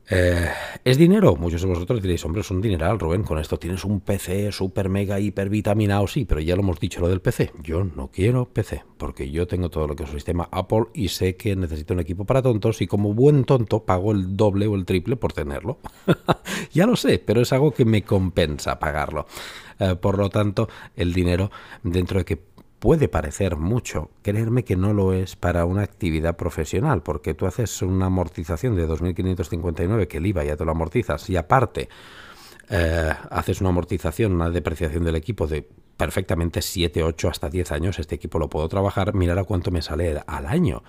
Eh, 0.08 0.48
¿Es 0.84 0.98
dinero? 0.98 1.36
Muchos 1.36 1.62
de 1.62 1.68
vosotros 1.68 2.00
diréis, 2.02 2.24
hombre, 2.26 2.42
es 2.42 2.52
un 2.52 2.62
dineral, 2.62 3.00
Rubén, 3.00 3.24
con 3.24 3.40
esto 3.40 3.58
tienes 3.58 3.84
un 3.84 4.02
PC 4.02 4.52
super 4.52 4.88
mega 4.88 5.20
hiper 5.20 5.50
vitaminado, 5.50 6.06
sí, 6.06 6.26
pero 6.26 6.42
ya 6.42 6.56
lo 6.56 6.62
hemos 6.62 6.80
dicho 6.80 7.02
lo 7.02 7.08
del 7.08 7.22
PC. 7.22 7.52
Yo 7.64 7.84
no 7.84 8.12
quiero 8.12 8.46
PC, 8.46 8.84
porque 8.98 9.32
yo 9.32 9.48
tengo 9.48 9.70
todo 9.70 9.88
lo 9.88 9.96
que 9.96 10.04
es 10.04 10.10
el 10.10 10.16
sistema 10.16 10.48
Apple 10.52 10.86
y 10.94 11.08
sé 11.08 11.36
que 11.36 11.56
necesito 11.56 11.96
un 11.96 12.02
equipo 12.02 12.24
para 12.24 12.44
tontos 12.44 12.82
y 12.82 12.88
como 12.88 13.14
buen 13.14 13.46
tonto 13.46 13.84
pago 13.84 14.12
el 14.12 14.38
doble 14.38 14.68
o 14.68 14.76
el 14.76 14.86
triple 14.86 15.16
por 15.16 15.34
tenerlo. 15.34 15.80
ya 16.72 16.86
lo 16.86 16.96
sé, 16.96 17.18
pero 17.18 17.42
es 17.42 17.52
algo 17.52 17.72
que 17.72 17.86
me 17.86 18.04
compensa 18.04 18.78
pagarlo. 18.78 19.26
Eh, 19.80 19.96
por 19.96 20.20
lo 20.20 20.30
tanto, 20.30 20.70
el 20.96 21.14
dinero, 21.14 21.50
dentro 21.84 22.20
de 22.20 22.26
que 22.26 22.55
puede 22.86 23.08
parecer 23.08 23.56
mucho, 23.56 24.12
creerme 24.22 24.64
que 24.64 24.76
no 24.76 24.94
lo 24.94 25.12
es 25.12 25.36
para 25.36 25.66
una 25.66 25.82
actividad 25.82 26.36
profesional, 26.36 27.02
porque 27.02 27.34
tú 27.34 27.48
haces 27.48 27.82
una 27.82 28.06
amortización 28.06 28.76
de 28.76 28.88
2.559, 28.88 30.08
que 30.08 30.18
el 30.18 30.28
IVA 30.28 30.44
ya 30.44 30.56
te 30.56 30.66
lo 30.66 30.70
amortizas, 30.70 31.28
y 31.32 31.36
aparte 31.36 31.90
eh, 32.70 33.12
haces 33.32 33.60
una 33.60 33.72
amortización, 33.72 34.34
una 34.34 34.52
depreciación 34.52 35.04
del 35.04 35.16
equipo 35.16 35.48
de 35.48 35.68
perfectamente 35.98 36.62
7, 36.62 37.02
8, 37.02 37.28
hasta 37.28 37.50
10 37.50 37.72
años, 37.72 37.98
este 37.98 38.14
equipo 38.14 38.38
lo 38.38 38.50
puedo 38.50 38.70
trabajar, 38.70 39.16
mirar 39.16 39.40
a 39.40 39.46
cuánto 39.46 39.72
me 39.72 39.82
sale 39.82 40.22
al 40.28 40.46
año. 40.46 40.84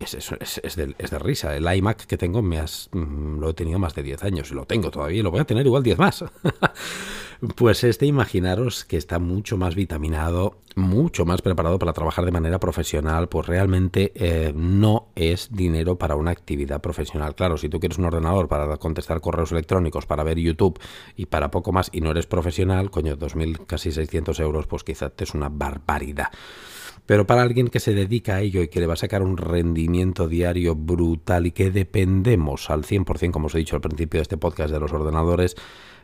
Es, 0.00 0.14
es, 0.14 0.76
de, 0.76 0.94
es, 0.98 1.10
de, 1.10 1.18
risa. 1.18 1.56
El 1.56 1.66
iMac 1.76 2.06
que 2.06 2.16
tengo 2.16 2.40
me 2.40 2.60
has, 2.60 2.88
mm, 2.92 3.38
lo 3.38 3.50
he 3.50 3.54
tenido 3.54 3.78
más 3.78 3.94
de 3.94 4.02
10 4.02 4.22
años 4.22 4.50
y 4.50 4.54
lo 4.54 4.64
tengo 4.64 4.90
todavía 4.90 5.22
lo 5.22 5.30
voy 5.30 5.40
a 5.40 5.44
tener 5.44 5.66
igual 5.66 5.82
10 5.82 5.98
más. 5.98 6.24
Pues 7.54 7.84
este, 7.84 8.04
imaginaros 8.04 8.84
que 8.84 8.96
está 8.96 9.20
mucho 9.20 9.56
más 9.56 9.76
vitaminado, 9.76 10.56
mucho 10.74 11.24
más 11.24 11.40
preparado 11.40 11.78
para 11.78 11.92
trabajar 11.92 12.24
de 12.24 12.32
manera 12.32 12.58
profesional, 12.58 13.28
pues 13.28 13.46
realmente 13.46 14.10
eh, 14.16 14.52
no 14.56 15.10
es 15.14 15.48
dinero 15.52 15.96
para 15.96 16.16
una 16.16 16.32
actividad 16.32 16.80
profesional. 16.80 17.36
Claro, 17.36 17.56
si 17.56 17.68
tú 17.68 17.78
quieres 17.78 17.98
un 17.98 18.06
ordenador 18.06 18.48
para 18.48 18.76
contestar 18.78 19.20
correos 19.20 19.52
electrónicos, 19.52 20.04
para 20.04 20.24
ver 20.24 20.38
YouTube 20.38 20.80
y 21.14 21.26
para 21.26 21.52
poco 21.52 21.70
más 21.70 21.90
y 21.92 22.00
no 22.00 22.10
eres 22.10 22.26
profesional, 22.26 22.90
coño, 22.90 23.16
2.000, 23.16 23.66
casi 23.66 23.92
600 23.92 24.40
euros, 24.40 24.66
pues 24.66 24.82
quizás 24.82 25.12
te 25.14 25.22
es 25.22 25.32
una 25.32 25.48
barbaridad. 25.48 26.32
Pero 27.08 27.26
para 27.26 27.40
alguien 27.40 27.68
que 27.68 27.80
se 27.80 27.94
dedica 27.94 28.34
a 28.34 28.42
ello 28.42 28.60
y 28.60 28.68
que 28.68 28.80
le 28.80 28.86
va 28.86 28.92
a 28.92 28.96
sacar 28.96 29.22
un 29.22 29.38
rendimiento 29.38 30.28
diario 30.28 30.74
brutal 30.74 31.46
y 31.46 31.52
que 31.52 31.70
dependemos 31.70 32.68
al 32.68 32.82
100%, 32.82 33.30
como 33.30 33.46
os 33.46 33.54
he 33.54 33.58
dicho 33.58 33.76
al 33.76 33.80
principio 33.80 34.18
de 34.18 34.22
este 34.24 34.36
podcast, 34.36 34.70
de 34.70 34.78
los 34.78 34.92
ordenadores, 34.92 35.56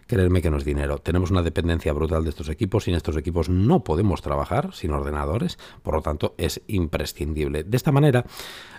Creerme 0.07 0.43
que 0.43 0.51
no 0.51 0.59
es 0.59 0.65
dinero. 0.65 0.99
Tenemos 0.99 1.31
una 1.31 1.43
dependencia 1.43 1.93
brutal 1.93 2.25
de 2.25 2.31
estos 2.31 2.51
equipos. 2.51 2.85
Sin 2.85 2.95
estos 2.95 3.17
equipos 3.17 3.49
no 3.49 3.85
podemos 3.85 4.21
trabajar, 4.21 4.75
sin 4.75 4.91
ordenadores. 4.91 5.59
Por 5.83 5.95
lo 5.95 6.03
tanto, 6.03 6.35
es 6.37 6.61
imprescindible. 6.67 7.65
De 7.65 7.77
esta 7.77 7.91
manera, 7.91 8.27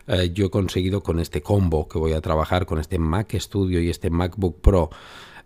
eh, 0.07 0.31
yo 0.33 0.45
he 0.45 0.49
conseguido 0.51 1.01
con 1.01 1.19
este 1.19 1.41
combo 1.41 1.87
que 1.87 1.97
voy 1.97 2.13
a 2.13 2.21
trabajar, 2.21 2.67
con 2.67 2.79
este 2.79 2.99
Mac 2.99 3.33
Studio 3.39 3.81
y 3.81 3.89
este 3.89 4.11
MacBook 4.11 4.61
Pro, 4.61 4.91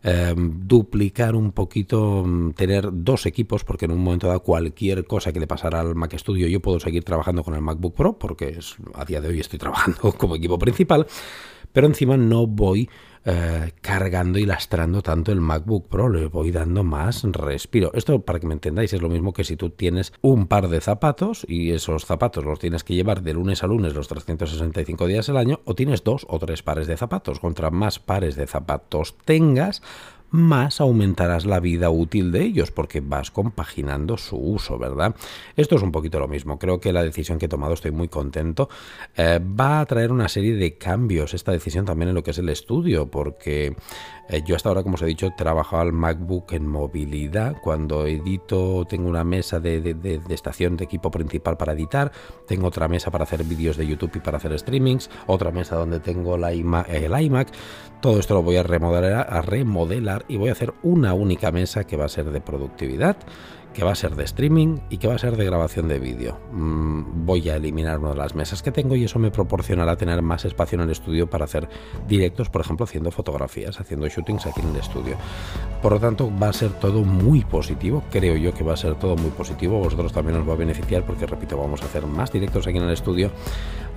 em, 0.03 0.67
duplicar 0.67 1.35
un 1.35 1.51
poquito, 1.51 2.23
mm, 2.25 2.51
tener 2.51 2.89
dos 2.91 3.25
equipos, 3.25 3.63
porque 3.63 3.85
en 3.85 3.91
un 3.91 3.99
momento 3.99 4.27
dado 4.27 4.41
cualquier 4.43 5.05
cosa 5.05 5.33
que 5.33 5.39
le 5.39 5.47
pasara 5.47 5.81
al 5.81 5.95
Mac 5.95 6.17
Studio, 6.17 6.47
yo 6.47 6.61
puedo 6.61 6.79
seguir 6.79 7.03
trabajando 7.03 7.43
con 7.43 7.55
el 7.55 7.61
MacBook 7.61 7.95
Pro, 7.95 8.17
porque 8.17 8.55
es, 8.59 8.75
a 8.93 9.05
día 9.05 9.21
de 9.21 9.29
hoy 9.29 9.39
estoy 9.39 9.59
trabajando 9.59 10.11
como 10.17 10.35
equipo 10.35 10.57
principal, 10.57 11.07
pero 11.73 11.87
encima 11.87 12.17
no 12.17 12.47
voy 12.47 12.89
eh, 13.25 13.73
cargando 13.81 14.39
y 14.39 14.45
lastrando 14.45 15.01
tanto 15.01 15.33
el 15.33 15.41
MacBook 15.41 15.89
Pro, 15.89 16.07
le 16.07 16.27
voy 16.27 16.51
dando 16.51 16.83
más 16.83 17.23
respiro. 17.23 17.91
Esto, 17.93 18.21
para 18.21 18.39
que 18.39 18.47
me 18.47 18.53
entendáis, 18.53 18.93
es 18.93 19.01
lo 19.01 19.09
mismo 19.09 19.33
que 19.33 19.43
si 19.43 19.57
tú 19.57 19.69
tienes 19.69 20.13
un 20.21 20.47
par 20.47 20.69
de 20.69 20.79
zapatos 20.79 21.45
y 21.47 21.71
esos 21.71 22.05
zapatos 22.05 22.45
los 22.45 22.59
tienes 22.59 22.85
que 22.85 22.95
llevar 22.95 23.21
de 23.21 23.33
lunes 23.33 23.61
a 23.61 23.67
lunes 23.67 23.93
los 23.93 24.07
365 24.07 25.05
días 25.05 25.27
al 25.27 25.37
año, 25.37 25.59
o 25.65 25.75
tienes 25.75 26.03
dos 26.03 26.25
o 26.29 26.39
tres 26.39 26.63
pares 26.63 26.87
de 26.87 26.95
zapatos. 26.95 27.39
Contra 27.39 27.71
más 27.71 27.99
pares 27.99 28.37
de 28.37 28.47
zapatos 28.47 29.17
tengas, 29.25 29.81
más 30.31 30.81
aumentarás 30.81 31.45
la 31.45 31.59
vida 31.59 31.89
útil 31.89 32.31
de 32.31 32.43
ellos 32.43 32.71
porque 32.71 33.01
vas 33.01 33.31
compaginando 33.31 34.17
su 34.17 34.37
uso, 34.37 34.77
¿verdad? 34.77 35.15
Esto 35.55 35.75
es 35.75 35.81
un 35.81 35.91
poquito 35.91 36.19
lo 36.19 36.27
mismo. 36.27 36.59
Creo 36.59 36.79
que 36.79 36.93
la 36.93 37.03
decisión 37.03 37.39
que 37.39 37.45
he 37.45 37.49
tomado, 37.49 37.73
estoy 37.73 37.91
muy 37.91 38.07
contento, 38.07 38.69
eh, 39.15 39.39
va 39.39 39.79
a 39.79 39.85
traer 39.85 40.11
una 40.11 40.27
serie 40.27 40.55
de 40.55 40.77
cambios 40.77 41.33
esta 41.33 41.51
decisión 41.51 41.85
también 41.85 42.09
en 42.09 42.15
lo 42.15 42.23
que 42.23 42.31
es 42.31 42.37
el 42.37 42.49
estudio 42.49 43.09
porque 43.09 43.75
eh, 44.29 44.43
yo 44.45 44.55
hasta 44.55 44.69
ahora, 44.69 44.83
como 44.83 44.95
os 44.95 45.01
he 45.01 45.07
dicho, 45.07 45.31
trabajado 45.35 45.81
al 45.81 45.91
MacBook 45.91 46.53
en 46.53 46.67
movilidad. 46.67 47.55
Cuando 47.63 48.05
edito, 48.05 48.85
tengo 48.87 49.09
una 49.09 49.23
mesa 49.23 49.59
de, 49.59 49.81
de, 49.81 50.21
estación 50.29 50.77
de 50.77 50.85
equipo 50.85 51.09
principal 51.09 51.57
para 51.57 51.73
editar, 51.73 52.11
tengo 52.47 52.67
otra 52.67 52.87
mesa 52.87 53.09
para 53.09 53.23
hacer 53.23 53.43
vídeos 53.43 53.75
de 53.75 53.87
YouTube 53.87 54.11
y 54.15 54.19
para 54.19 54.37
hacer 54.37 54.57
streamings, 54.57 55.09
otra 55.25 55.51
mesa 55.51 55.75
donde 55.75 55.99
tengo 55.99 56.37
la 56.37 56.51
el 56.51 57.21
iMac. 57.21 57.49
Todo 58.01 58.19
esto 58.19 58.35
lo 58.35 58.43
voy 58.43 58.55
a 58.55 58.63
remodelar, 58.63 59.27
a 59.29 59.41
remodelar 59.41 60.18
y 60.27 60.37
voy 60.37 60.49
a 60.49 60.53
hacer 60.53 60.73
una 60.83 61.13
única 61.13 61.51
mesa 61.51 61.85
que 61.85 61.97
va 61.97 62.05
a 62.05 62.09
ser 62.09 62.31
de 62.31 62.41
productividad 62.41 63.17
que 63.73 63.83
va 63.83 63.91
a 63.91 63.95
ser 63.95 64.15
de 64.15 64.23
streaming 64.23 64.79
y 64.89 64.97
que 64.97 65.07
va 65.07 65.15
a 65.15 65.19
ser 65.19 65.37
de 65.37 65.45
grabación 65.45 65.87
de 65.87 65.99
vídeo. 65.99 66.39
Mm, 66.51 67.25
voy 67.25 67.49
a 67.49 67.55
eliminar 67.55 67.99
una 67.99 68.09
de 68.09 68.15
las 68.15 68.35
mesas 68.35 68.63
que 68.63 68.71
tengo 68.71 68.95
y 68.95 69.03
eso 69.03 69.19
me 69.19 69.31
proporcionará 69.31 69.95
tener 69.95 70.21
más 70.21 70.45
espacio 70.45 70.75
en 70.75 70.81
el 70.81 70.89
estudio 70.89 71.29
para 71.29 71.45
hacer 71.45 71.69
directos, 72.07 72.49
por 72.49 72.61
ejemplo, 72.61 72.85
haciendo 72.85 73.11
fotografías, 73.11 73.79
haciendo 73.79 74.07
shootings 74.07 74.47
aquí 74.47 74.61
en 74.61 74.69
el 74.69 74.77
estudio. 74.77 75.17
Por 75.81 75.93
lo 75.93 75.99
tanto, 75.99 76.31
va 76.41 76.49
a 76.49 76.53
ser 76.53 76.71
todo 76.71 77.03
muy 77.03 77.43
positivo, 77.43 78.03
creo 78.09 78.35
yo 78.35 78.53
que 78.53 78.63
va 78.63 78.73
a 78.73 78.77
ser 78.77 78.95
todo 78.95 79.15
muy 79.15 79.31
positivo, 79.31 79.79
vosotros 79.79 80.11
también 80.11 80.39
os 80.39 80.49
va 80.49 80.53
a 80.53 80.57
beneficiar 80.57 81.05
porque, 81.05 81.25
repito, 81.25 81.57
vamos 81.57 81.81
a 81.83 81.85
hacer 81.85 82.05
más 82.05 82.31
directos 82.31 82.65
aquí 82.65 82.77
en 82.77 82.83
el 82.83 82.91
estudio, 82.91 83.31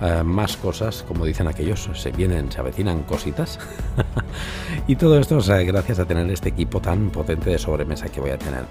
eh, 0.01 0.23
más 0.23 0.55
cosas, 0.55 1.03
como 1.07 1.25
dicen 1.25 1.47
aquellos, 1.47 1.89
se 1.93 2.11
vienen, 2.11 2.51
se 2.51 2.59
avecinan 2.59 3.03
cositas. 3.03 3.59
y 4.87 4.95
todo 4.95 5.19
esto 5.19 5.37
es 5.37 5.47
gracias 5.65 5.99
a 5.99 6.05
tener 6.05 6.29
este 6.29 6.49
equipo 6.49 6.79
tan 6.79 7.09
potente 7.09 7.49
de 7.49 7.57
sobremesa 7.57 8.07
que 8.07 8.19
voy 8.19 8.31
a 8.31 8.37
tener. 8.37 8.65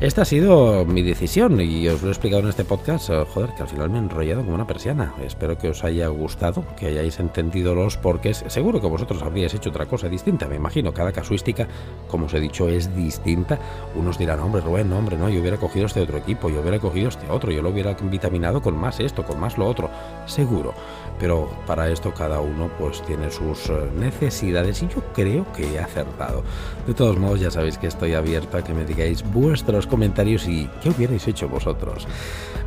Esta 0.00 0.22
ha 0.22 0.24
sido 0.24 0.84
mi 0.84 1.02
decisión 1.02 1.60
y 1.60 1.88
os 1.88 2.02
lo 2.02 2.08
he 2.08 2.12
explicado 2.12 2.42
en 2.42 2.48
este 2.48 2.64
podcast. 2.64 3.10
Eh, 3.10 3.24
joder, 3.32 3.50
que 3.54 3.62
al 3.62 3.68
final 3.68 3.90
me 3.90 3.98
he 3.98 4.02
enrollado 4.02 4.42
como 4.42 4.54
una 4.54 4.66
persiana. 4.66 5.14
Espero 5.24 5.58
que 5.58 5.68
os 5.68 5.84
haya 5.84 6.08
gustado, 6.08 6.64
que 6.76 6.86
hayáis 6.86 7.18
entendido 7.18 7.74
los 7.74 7.96
porqués. 7.96 8.44
Seguro 8.48 8.80
que 8.80 8.86
vosotros 8.86 9.22
habríais 9.22 9.54
hecho 9.54 9.70
otra 9.70 9.86
cosa 9.86 10.08
distinta, 10.08 10.48
me 10.48 10.56
imagino. 10.56 10.92
Cada 10.92 11.12
casuística, 11.12 11.66
como 12.08 12.26
os 12.26 12.34
he 12.34 12.40
dicho, 12.40 12.68
es 12.68 12.94
distinta. 12.94 13.58
Unos 13.94 14.18
dirán, 14.18 14.40
hombre, 14.40 14.60
Rubén, 14.60 14.92
hombre, 14.92 15.16
no, 15.16 15.28
yo 15.28 15.40
hubiera 15.40 15.56
cogido 15.56 15.86
este 15.86 16.00
otro 16.00 16.18
equipo, 16.18 16.48
yo 16.48 16.60
hubiera 16.60 16.78
cogido 16.78 17.08
este 17.08 17.28
otro, 17.30 17.50
yo 17.50 17.62
lo 17.62 17.70
hubiera 17.70 17.94
vitaminado 17.94 18.60
con 18.62 18.76
más 18.76 19.00
esto, 19.00 19.24
con 19.24 19.38
más 19.40 19.58
lo 19.58 19.66
otro. 19.66 19.90
Seguro 20.26 20.74
pero 21.18 21.50
para 21.66 21.88
esto 21.88 22.12
cada 22.12 22.40
uno 22.40 22.70
pues 22.78 23.02
tiene 23.02 23.30
sus 23.30 23.68
eh, 23.70 23.90
necesidades 23.96 24.82
y 24.82 24.88
yo 24.88 25.02
creo 25.14 25.50
que 25.52 25.74
he 25.74 25.78
acertado. 25.78 26.42
De 26.86 26.94
todos 26.94 27.18
modos 27.18 27.40
ya 27.40 27.50
sabéis 27.50 27.78
que 27.78 27.86
estoy 27.86 28.14
abierto 28.14 28.56
a 28.56 28.62
que 28.62 28.74
me 28.74 28.84
digáis 28.84 29.22
vuestros 29.32 29.86
comentarios 29.86 30.46
y 30.48 30.68
qué 30.82 30.90
hubierais 30.90 31.26
hecho 31.28 31.48
vosotros. 31.48 32.06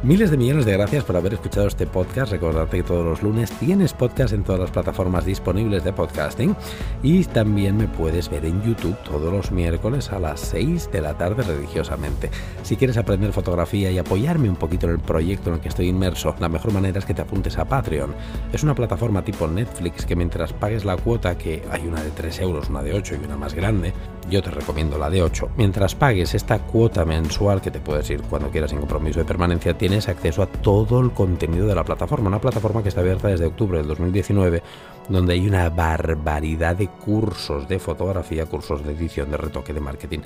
Miles 0.03 0.31
de 0.31 0.37
millones 0.37 0.65
de 0.65 0.73
gracias 0.73 1.03
por 1.03 1.15
haber 1.15 1.35
escuchado 1.35 1.67
este 1.67 1.85
podcast. 1.85 2.31
Recordarte 2.31 2.77
que 2.77 2.83
todos 2.83 3.05
los 3.05 3.21
lunes 3.21 3.51
tienes 3.59 3.93
podcast 3.93 4.33
en 4.33 4.43
todas 4.43 4.59
las 4.61 4.71
plataformas 4.71 5.25
disponibles 5.25 5.83
de 5.83 5.93
podcasting 5.93 6.55
y 7.03 7.23
también 7.25 7.77
me 7.77 7.87
puedes 7.87 8.29
ver 8.29 8.45
en 8.45 8.63
YouTube 8.63 8.97
todos 9.03 9.31
los 9.31 9.51
miércoles 9.51 10.11
a 10.11 10.19
las 10.19 10.39
6 10.39 10.89
de 10.91 11.01
la 11.01 11.17
tarde 11.17 11.43
religiosamente. 11.43 12.31
Si 12.63 12.77
quieres 12.77 12.97
aprender 12.97 13.31
fotografía 13.31 13.91
y 13.91 13.97
apoyarme 13.97 14.49
un 14.49 14.55
poquito 14.55 14.87
en 14.87 14.93
el 14.93 14.99
proyecto 14.99 15.49
en 15.49 15.55
el 15.55 15.61
que 15.61 15.69
estoy 15.69 15.87
inmerso, 15.87 16.35
la 16.39 16.49
mejor 16.49 16.73
manera 16.73 16.99
es 16.99 17.05
que 17.05 17.13
te 17.13 17.21
apuntes 17.21 17.57
a 17.57 17.65
Patreon. 17.65 18.13
Es 18.53 18.63
una 18.63 18.75
plataforma 18.75 19.23
tipo 19.23 19.47
Netflix 19.47 20.05
que 20.05 20.15
mientras 20.15 20.51
pagues 20.51 20.83
la 20.83 20.97
cuota, 20.97 21.37
que 21.37 21.63
hay 21.71 21.87
una 21.87 22.03
de 22.03 22.11
3 22.11 22.41
euros, 22.41 22.69
una 22.69 22.83
de 22.83 22.93
8 22.93 23.15
y 23.15 23.25
una 23.25 23.37
más 23.37 23.53
grande, 23.53 23.93
yo 24.29 24.43
te 24.43 24.51
recomiendo 24.51 24.97
la 24.97 25.09
de 25.09 25.23
8. 25.23 25.51
Mientras 25.55 25.95
pagues 25.95 26.33
esta 26.33 26.59
cuota 26.59 27.05
mensual 27.05 27.61
que 27.61 27.71
te 27.71 27.79
puedes 27.79 28.09
ir 28.09 28.21
cuando 28.23 28.49
quieras 28.49 28.71
sin 28.71 28.79
compromiso 28.79 29.19
de 29.19 29.25
permanencia, 29.25 29.77
tienes 29.77 30.09
acceso 30.09 30.41
a 30.41 30.47
todo 30.47 30.99
el 30.99 31.11
contenido 31.11 31.65
de 31.65 31.75
la 31.75 31.85
plataforma. 31.85 32.27
Una 32.27 32.41
plataforma 32.41 32.83
que 32.83 32.89
está 32.89 32.99
abierta 32.99 33.29
desde 33.29 33.45
octubre 33.45 33.77
del 33.77 33.87
2019, 33.87 34.61
donde 35.07 35.33
hay 35.33 35.47
una 35.47 35.69
barbaridad 35.69 36.75
de 36.75 36.87
cursos 36.87 37.69
de 37.69 37.79
fotografía, 37.79 38.45
cursos 38.45 38.83
de 38.83 38.91
edición, 38.91 39.31
de 39.31 39.37
retoque, 39.37 39.73
de 39.73 39.79
marketing. 39.79 40.19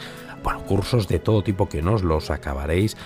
Bueno, 0.43 0.61
cursos 0.63 1.07
de 1.07 1.19
todo 1.19 1.43
tipo 1.43 1.69
que 1.69 1.83
no 1.83 1.93
os 1.93 2.03
los 2.03 2.31
acabaréis 2.31 2.97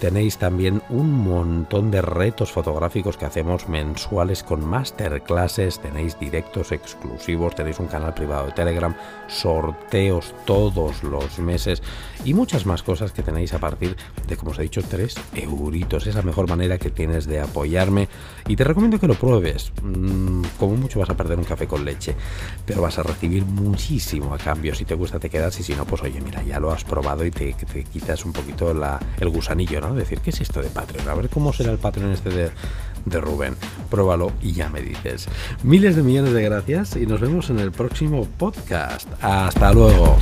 Tenéis 0.00 0.38
también 0.38 0.80
un 0.90 1.12
montón 1.12 1.90
de 1.90 2.02
retos 2.02 2.52
fotográficos 2.52 3.16
que 3.16 3.24
hacemos 3.24 3.68
mensuales 3.68 4.44
con 4.44 4.64
masterclasses, 4.64 5.80
tenéis 5.80 6.18
directos 6.20 6.70
exclusivos, 6.70 7.56
tenéis 7.56 7.80
un 7.80 7.88
canal 7.88 8.14
privado 8.14 8.46
de 8.46 8.52
Telegram, 8.52 8.94
sorteos 9.26 10.34
todos 10.46 11.02
los 11.02 11.40
meses 11.40 11.82
y 12.24 12.32
muchas 12.32 12.64
más 12.64 12.84
cosas 12.84 13.10
que 13.10 13.22
tenéis 13.22 13.54
a 13.54 13.58
partir 13.58 13.96
de, 14.28 14.36
como 14.36 14.52
os 14.52 14.58
he 14.60 14.62
dicho, 14.62 14.82
3 14.82 15.14
euritos. 15.34 16.06
Es 16.06 16.14
la 16.14 16.22
mejor 16.22 16.48
manera 16.48 16.78
que 16.78 16.90
tienes 16.90 17.26
de 17.26 17.40
apoyarme 17.40 18.08
y 18.46 18.54
te 18.54 18.64
recomiendo 18.64 19.00
que 19.00 19.08
lo 19.08 19.14
pruebes. 19.14 19.72
Mm, 19.82 20.42
como 20.58 20.76
mucho 20.76 21.00
vas 21.00 21.10
a 21.10 21.16
perder 21.16 21.38
un 21.38 21.44
café 21.44 21.66
con 21.66 21.84
leche, 21.84 22.14
pero 22.64 22.82
vas 22.82 22.98
a 22.98 23.02
recibir 23.02 23.44
muchísimo 23.44 24.32
a 24.32 24.38
cambio. 24.38 24.74
Si 24.76 24.84
te 24.84 24.94
gusta 24.94 25.18
te 25.18 25.28
quedas 25.28 25.58
y 25.58 25.64
si 25.64 25.74
no, 25.74 25.84
pues 25.84 26.02
oye, 26.02 26.20
mira, 26.20 26.42
ya 26.42 26.60
lo 26.60 26.70
has 26.70 26.84
probado 26.84 27.24
y 27.24 27.30
te, 27.30 27.54
quitas 27.92 28.24
un 28.24 28.32
poquito 28.32 28.72
la, 28.72 29.00
el 29.18 29.28
gusanillo, 29.28 29.80
Decir, 29.94 30.20
¿qué 30.20 30.30
es 30.30 30.40
esto 30.40 30.62
de 30.62 30.68
Patreon? 30.68 31.08
A 31.08 31.14
ver 31.14 31.28
cómo 31.28 31.52
será 31.52 31.72
el 31.72 31.78
Patreon 31.78 32.12
este 32.12 32.30
de, 32.30 32.50
de 33.04 33.20
Rubén. 33.20 33.54
Pruébalo 33.90 34.32
y 34.42 34.52
ya 34.52 34.68
me 34.68 34.80
dices. 34.80 35.28
Miles 35.62 35.96
de 35.96 36.02
millones 36.02 36.32
de 36.32 36.42
gracias 36.42 36.96
y 36.96 37.06
nos 37.06 37.20
vemos 37.20 37.50
en 37.50 37.58
el 37.58 37.72
próximo 37.72 38.26
podcast. 38.38 39.08
Hasta 39.22 39.72
luego. 39.72 40.16